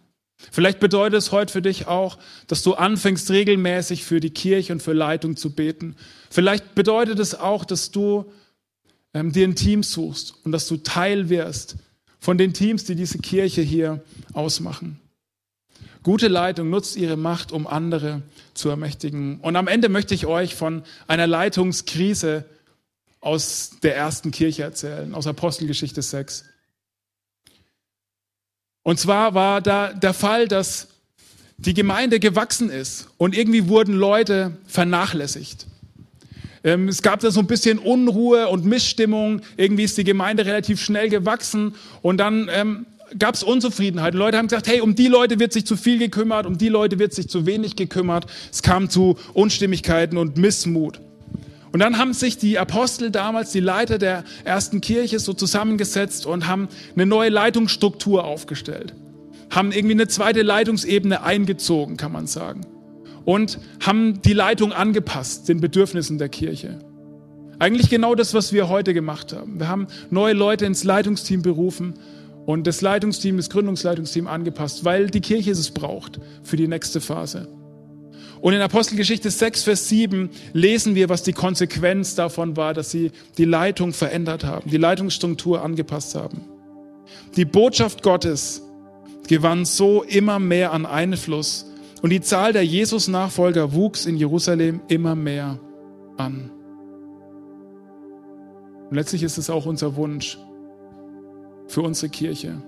Vielleicht 0.51 0.79
bedeutet 0.79 1.19
es 1.19 1.32
heute 1.32 1.51
für 1.51 1.62
dich 1.62 1.88
auch, 1.88 2.17
dass 2.47 2.63
du 2.63 2.73
anfängst 2.73 3.29
regelmäßig 3.32 4.03
für 4.03 4.19
die 4.19 4.32
Kirche 4.32 4.73
und 4.73 4.82
für 4.82 4.93
Leitung 4.93 5.38
zu 5.38 5.51
beten. 5.51 5.95
Vielleicht 6.29 6.75
bedeutet 6.75 7.19
es 7.19 7.36
auch, 7.36 7.65
dass 7.65 7.91
du 7.91 8.32
ähm, 9.13 9.32
dir 9.32 9.47
ein 9.47 9.56
Team 9.56 9.84
suchst 9.84 10.34
und 10.43 10.51
dass 10.51 10.67
du 10.67 10.77
Teil 10.77 11.29
wirst 11.29 11.75
von 12.19 12.38
den 12.38 12.53
Teams, 12.53 12.86
die 12.86 12.95
diese 12.95 13.19
Kirche 13.19 13.62
hier 13.62 14.03
ausmachen. 14.34 14.99
Gute 16.03 16.27
Leitung 16.27 16.69
nutzt 16.69 16.97
ihre 16.97 17.15
Macht, 17.15 17.51
um 17.51 17.65
andere 17.65 18.23
zu 18.53 18.69
ermächtigen. 18.69 19.39
Und 19.39 19.56
am 19.56 19.67
Ende 19.67 19.88
möchte 19.88 20.13
ich 20.13 20.25
euch 20.25 20.53
von 20.53 20.84
einer 21.08 21.27
Leitungskrise 21.27 22.45
aus 23.21 23.77
der 23.82 23.95
ersten 23.95 24.32
Kirche 24.32 24.63
erzählen, 24.63 25.15
aus 25.15 25.27
Apostelgeschichte 25.27 26.01
6. 26.01 26.45
Und 28.84 29.00
zwar 29.00 29.34
war 29.34 29.62
da 29.62 29.93
der 29.93 30.13
Fall, 30.13 30.48
dass 30.48 30.88
die 31.58 31.74
Gemeinde 31.74 32.19
gewachsen 32.19 32.69
ist 32.69 33.08
und 33.17 33.36
irgendwie 33.38 33.67
wurden 33.67 33.93
Leute 33.93 34.58
vernachlässigt. 34.67 35.67
Ähm, 36.63 36.88
es 36.88 37.02
gab 37.02 37.19
da 37.22 37.32
so 37.32 37.39
ein 37.39 37.48
bisschen 37.48 37.80
Unruhe 37.80 38.48
und 38.50 38.65
Missstimmung. 38.65 39.41
Irgendwie 39.58 39.84
ist 39.84 39.98
die 39.98 40.04
Gemeinde 40.04 40.46
relativ 40.46 40.82
schnell 40.82 41.10
gewachsen 41.10 41.76
und 42.02 42.17
dann 42.17 42.50
ähm, 42.52 42.86
gab 43.17 43.36
es 43.36 43.43
Unzufriedenheit. 43.43 44.13
Leute 44.13 44.38
haben 44.38 44.48
gesagt, 44.48 44.67
hey, 44.67 44.82
um 44.82 44.96
die 44.96 45.08
Leute 45.08 45.39
wird 45.39 45.54
sich 45.54 45.65
zu 45.65 45.78
viel 45.78 46.00
gekümmert, 46.00 46.46
um 46.46 46.58
die 46.58 46.69
Leute 46.69 47.00
wird 47.00 47.13
sich 47.13 47.30
zu 47.30 47.46
wenig 47.46 47.76
gekümmert. 47.76 48.26
Es 48.52 48.62
kam 48.62 48.89
zu 48.89 49.17
Unstimmigkeiten 49.34 50.17
und 50.17 50.38
Missmut. 50.38 51.00
Und 51.73 51.79
dann 51.79 51.97
haben 51.97 52.13
sich 52.13 52.38
die 52.38 52.57
Apostel 52.57 53.12
damals, 53.12 53.51
die 53.51 53.59
Leiter 53.59 53.97
der 53.97 54.23
ersten 54.45 54.79
Kirche, 54.79 55.19
so 55.19 55.33
zusammengesetzt 55.33 56.25
und 56.25 56.47
haben 56.47 56.69
eine 56.95 57.05
neue 57.05 57.29
Leitungsstruktur 57.29 58.23
aufgestellt. 58.23 58.93
Haben 59.49 59.71
irgendwie 59.71 59.95
eine 59.95 60.07
zweite 60.07 60.43
Leitungsebene 60.43 61.23
eingezogen, 61.23 61.97
kann 61.97 62.12
man 62.12 62.27
sagen 62.27 62.62
und 63.25 63.59
haben 63.81 64.21
die 64.21 64.33
Leitung 64.33 64.73
angepasst 64.73 65.47
den 65.47 65.62
Bedürfnissen 65.62 66.17
der 66.17 66.29
Kirche. 66.29 66.79
Eigentlich 67.59 67.89
genau 67.89 68.15
das, 68.15 68.33
was 68.33 68.51
wir 68.51 68.67
heute 68.67 68.93
gemacht 68.93 69.33
haben. 69.33 69.59
Wir 69.59 69.67
haben 69.67 69.88
neue 70.09 70.33
Leute 70.33 70.65
ins 70.65 70.83
Leitungsteam 70.83 71.41
berufen 71.41 71.93
und 72.45 72.67
das 72.67 72.81
Leitungsteam, 72.81 73.38
das 73.38 73.49
Gründungsleitungsteam 73.49 74.27
angepasst, 74.27 74.83
weil 74.83 75.09
die 75.09 75.21
Kirche 75.21 75.51
es 75.51 75.71
braucht 75.71 76.19
für 76.43 76.57
die 76.57 76.67
nächste 76.67 76.99
Phase. 76.99 77.47
Und 78.43 78.51
in 78.53 78.60
Apostelgeschichte 78.60 79.29
6, 79.29 79.63
Vers 79.63 79.88
7 79.88 80.29
lesen 80.51 80.95
wir, 80.95 81.08
was 81.08 81.23
die 81.23 81.32
Konsequenz 81.32 82.15
davon 82.15 82.58
war, 82.58 82.73
dass 82.73 82.91
sie 82.91 83.13
die 83.38 83.45
Leitung 83.45 83.93
verändert 83.93 84.43
haben, 84.43 84.69
die 84.69 84.75
Leitungsstruktur 84.75 85.62
angepasst 85.62 86.13
haben. 86.15 86.41
Die 87.38 87.45
Botschaft 87.45 88.03
Gottes 88.03 88.62
gewann 89.29 89.63
so 89.63 90.03
immer 90.03 90.39
mehr 90.39 90.73
an 90.73 90.86
Einfluss 90.86 91.71
und 92.01 92.10
die 92.10 92.19
Zahl 92.19 92.51
der 92.51 92.65
Jesus-Nachfolger 92.65 93.71
wuchs 93.71 94.06
in 94.06 94.17
Jerusalem 94.17 94.82
immer 94.89 95.15
mehr 95.15 95.58
an. 96.17 96.51
Und 98.89 98.97
letztlich 98.97 99.23
ist 99.23 99.38
es 99.38 99.49
auch 99.49 99.65
unser 99.65 99.95
Wunsch 99.95 100.38
für 101.69 101.82
unsere 101.82 102.10
Kirche. 102.10 102.62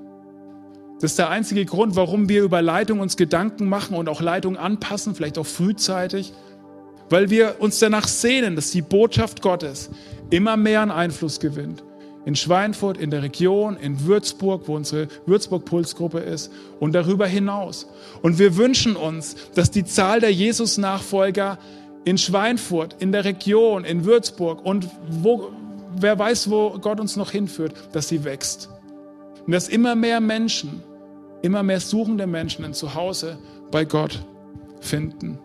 Das 1.02 1.12
ist 1.12 1.20
der 1.20 1.30
einzige 1.30 1.66
Grund, 1.66 1.96
warum 1.96 2.30
wir 2.30 2.44
über 2.44 2.62
Leitung 2.62 3.00
uns 3.00 3.18
Gedanken 3.18 3.68
machen 3.68 3.98
und 3.98 4.08
auch 4.08 4.22
Leitung 4.22 4.58
anpassen, 4.58 5.14
vielleicht 5.14 5.38
auch 5.38 5.46
frühzeitig, 5.46 6.34
weil 7.10 7.30
wir 7.30 7.58
uns 7.60 7.80
danach 7.80 8.08
sehnen, 8.08 8.56
dass 8.56 8.72
die 8.72 8.82
Botschaft 8.82 9.42
Gottes 9.42 9.90
immer 10.30 10.58
mehr 10.58 10.82
an 10.82 10.92
Einfluss 10.92 11.40
gewinnt 11.40 11.84
in 12.26 12.36
Schweinfurt, 12.36 12.98
in 12.98 13.12
der 13.12 13.22
Region, 13.22 13.78
in 13.78 14.06
Würzburg, 14.06 14.64
wo 14.68 14.76
unsere 14.76 15.08
Würzburg-Pulsgruppe 15.28 16.20
ist 16.20 16.52
und 16.80 16.94
darüber 16.94 17.28
hinaus. 17.28 17.88
Und 18.22 18.40
wir 18.40 18.58
wünschen 18.58 18.96
uns, 18.96 19.36
dass 19.54 19.72
die 19.72 19.86
Zahl 19.86 20.20
der 20.20 20.34
Jesus-Nachfolger 20.34 21.60
in 22.04 22.18
Schweinfurt, 22.18 22.96
in 23.00 23.12
der 23.12 23.26
Region, 23.26 23.86
in 23.86 24.06
Würzburg 24.06 24.66
und 24.66 24.88
wo, 25.08 25.52
wer 25.96 26.18
weiß, 26.18 26.50
wo 26.50 26.72
Gott 26.80 27.00
uns 27.00 27.16
noch 27.16 27.32
hinführt, 27.32 27.74
dass 27.94 28.08
sie 28.08 28.24
wächst. 28.24 28.70
Und 29.46 29.52
dass 29.52 29.68
immer 29.68 29.96
mehr 29.96 30.20
Menschen, 30.20 30.82
immer 31.42 31.64
mehr 31.64 31.80
suchende 31.80 32.28
Menschen 32.28 32.66
ein 32.66 32.74
Zuhause 32.74 33.38
bei 33.72 33.86
Gott 33.86 34.26
finden. 34.82 35.40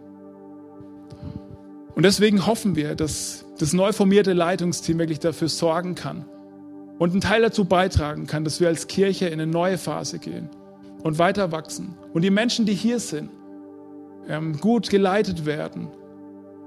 Und 1.95 2.05
deswegen 2.05 2.47
hoffen 2.47 2.77
wir, 2.77 2.95
dass 2.95 3.45
das 3.59 3.73
neu 3.73 3.93
formierte 3.93 4.33
Leitungsteam 4.33 4.99
wirklich 4.99 5.19
dafür 5.19 5.49
sorgen 5.49 5.95
kann, 5.95 6.25
und 7.01 7.13
einen 7.13 7.23
Teil 7.23 7.41
dazu 7.41 7.65
beitragen 7.65 8.27
kann, 8.27 8.45
dass 8.45 8.61
wir 8.61 8.69
als 8.69 8.87
Kirche 8.87 9.27
in 9.27 9.41
eine 9.41 9.51
neue 9.51 9.79
Phase 9.79 10.19
gehen 10.19 10.51
und 11.03 11.19
weiter 11.19 11.51
wachsen. 11.51 11.95
Und 12.13 12.21
die 12.21 12.31
Menschen, 12.31 12.67
die 12.67 12.75
hier 12.75 13.01
sind, 13.01 13.31
ähm, 14.29 14.61
gut 14.61 14.91
geleitet 14.91 15.47
werden 15.47 15.89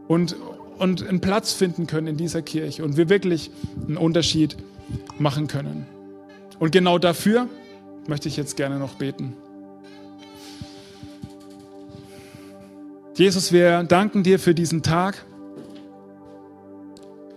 und, 0.08 0.36
und 0.80 1.08
einen 1.08 1.22
Platz 1.22 1.54
finden 1.54 1.86
können 1.86 2.08
in 2.08 2.18
dieser 2.18 2.42
Kirche 2.42 2.84
und 2.84 2.98
wir 2.98 3.10
wirklich 3.10 3.52
einen 3.88 3.96
Unterschied 3.96 4.58
machen 5.20 5.46
können. 5.46 5.86
Und 6.60 6.72
genau 6.72 6.98
dafür 6.98 7.48
möchte 8.08 8.28
ich 8.28 8.38
jetzt 8.38 8.56
gerne 8.56 8.80
noch 8.80 8.96
beten. 8.96 9.34
Jesus, 13.16 13.52
wir 13.52 13.84
danken 13.84 14.24
dir 14.24 14.40
für 14.40 14.56
diesen 14.56 14.82
Tag. 14.82 15.24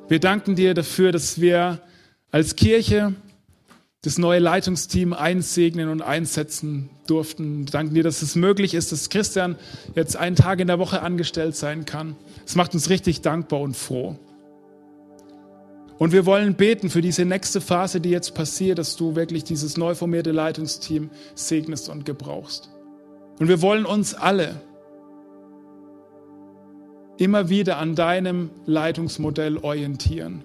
Wir 0.08 0.20
danken 0.20 0.54
dir 0.54 0.72
dafür, 0.72 1.12
dass 1.12 1.40
wir 1.40 1.80
als 2.30 2.56
Kirche 2.56 3.14
das 4.02 4.18
neue 4.18 4.38
Leitungsteam 4.38 5.12
einsegnen 5.12 5.88
und 5.88 6.00
einsetzen 6.00 6.90
durften. 7.08 7.66
Wir 7.66 7.72
danken 7.72 7.94
dir, 7.94 8.04
dass 8.04 8.22
es 8.22 8.36
möglich 8.36 8.72
ist, 8.72 8.92
dass 8.92 9.10
Christian 9.10 9.56
jetzt 9.94 10.16
einen 10.16 10.36
Tag 10.36 10.60
in 10.60 10.68
der 10.68 10.78
Woche 10.78 11.02
angestellt 11.02 11.56
sein 11.56 11.84
kann. 11.84 12.16
Es 12.46 12.54
macht 12.54 12.72
uns 12.72 12.88
richtig 12.88 13.20
dankbar 13.20 13.60
und 13.60 13.76
froh. 13.76 14.16
Und 15.98 16.12
wir 16.12 16.26
wollen 16.26 16.54
beten 16.54 16.90
für 16.90 17.00
diese 17.00 17.24
nächste 17.24 17.60
Phase, 17.60 18.00
die 18.00 18.10
jetzt 18.10 18.34
passiert, 18.34 18.78
dass 18.78 18.96
du 18.96 19.16
wirklich 19.16 19.44
dieses 19.44 19.76
neu 19.76 19.94
formierte 19.94 20.30
Leitungsteam 20.30 21.10
segnest 21.34 21.88
und 21.88 22.04
gebrauchst. 22.04 22.70
Und 23.38 23.48
wir 23.48 23.62
wollen 23.62 23.86
uns 23.86 24.14
alle 24.14 24.60
immer 27.18 27.48
wieder 27.48 27.78
an 27.78 27.94
deinem 27.94 28.50
Leitungsmodell 28.66 29.56
orientieren. 29.58 30.44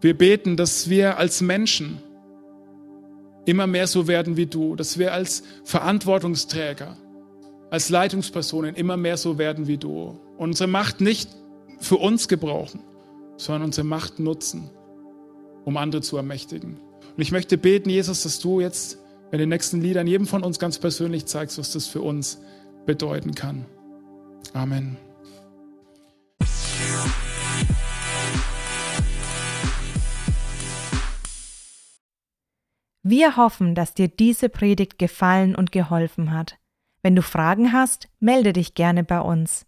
Wir 0.00 0.16
beten, 0.16 0.56
dass 0.56 0.88
wir 0.88 1.18
als 1.18 1.40
Menschen 1.40 1.98
immer 3.46 3.66
mehr 3.66 3.86
so 3.86 4.06
werden 4.06 4.36
wie 4.36 4.46
du, 4.46 4.76
dass 4.76 4.98
wir 4.98 5.12
als 5.12 5.42
Verantwortungsträger, 5.64 6.96
als 7.70 7.88
Leitungspersonen 7.88 8.74
immer 8.74 8.96
mehr 8.96 9.16
so 9.16 9.38
werden 9.38 9.66
wie 9.66 9.78
du. 9.78 10.20
Unsere 10.36 10.68
Macht 10.68 11.00
nicht 11.00 11.30
für 11.80 11.96
uns 11.96 12.28
gebrauchen, 12.28 12.80
sondern 13.36 13.64
unsere 13.64 13.86
Macht 13.86 14.18
nutzen, 14.18 14.70
um 15.64 15.76
andere 15.76 16.02
zu 16.02 16.16
ermächtigen. 16.16 16.78
Und 17.16 17.22
ich 17.22 17.32
möchte 17.32 17.58
beten, 17.58 17.90
Jesus, 17.90 18.22
dass 18.22 18.38
du 18.40 18.60
jetzt 18.60 18.98
in 19.32 19.38
den 19.38 19.48
nächsten 19.48 19.80
Liedern 19.80 20.06
jedem 20.06 20.26
von 20.26 20.42
uns 20.42 20.58
ganz 20.58 20.78
persönlich 20.78 21.26
zeigst, 21.26 21.58
was 21.58 21.72
das 21.72 21.86
für 21.86 22.00
uns 22.00 22.38
bedeuten 22.86 23.34
kann. 23.34 23.66
Amen. 24.52 24.96
Wir 33.08 33.36
hoffen, 33.36 33.76
dass 33.76 33.94
dir 33.94 34.08
diese 34.08 34.48
Predigt 34.48 34.98
gefallen 34.98 35.54
und 35.54 35.70
geholfen 35.70 36.32
hat. 36.32 36.58
Wenn 37.02 37.14
du 37.14 37.22
Fragen 37.22 37.72
hast, 37.72 38.08
melde 38.18 38.52
dich 38.52 38.74
gerne 38.74 39.04
bei 39.04 39.20
uns. 39.20 39.64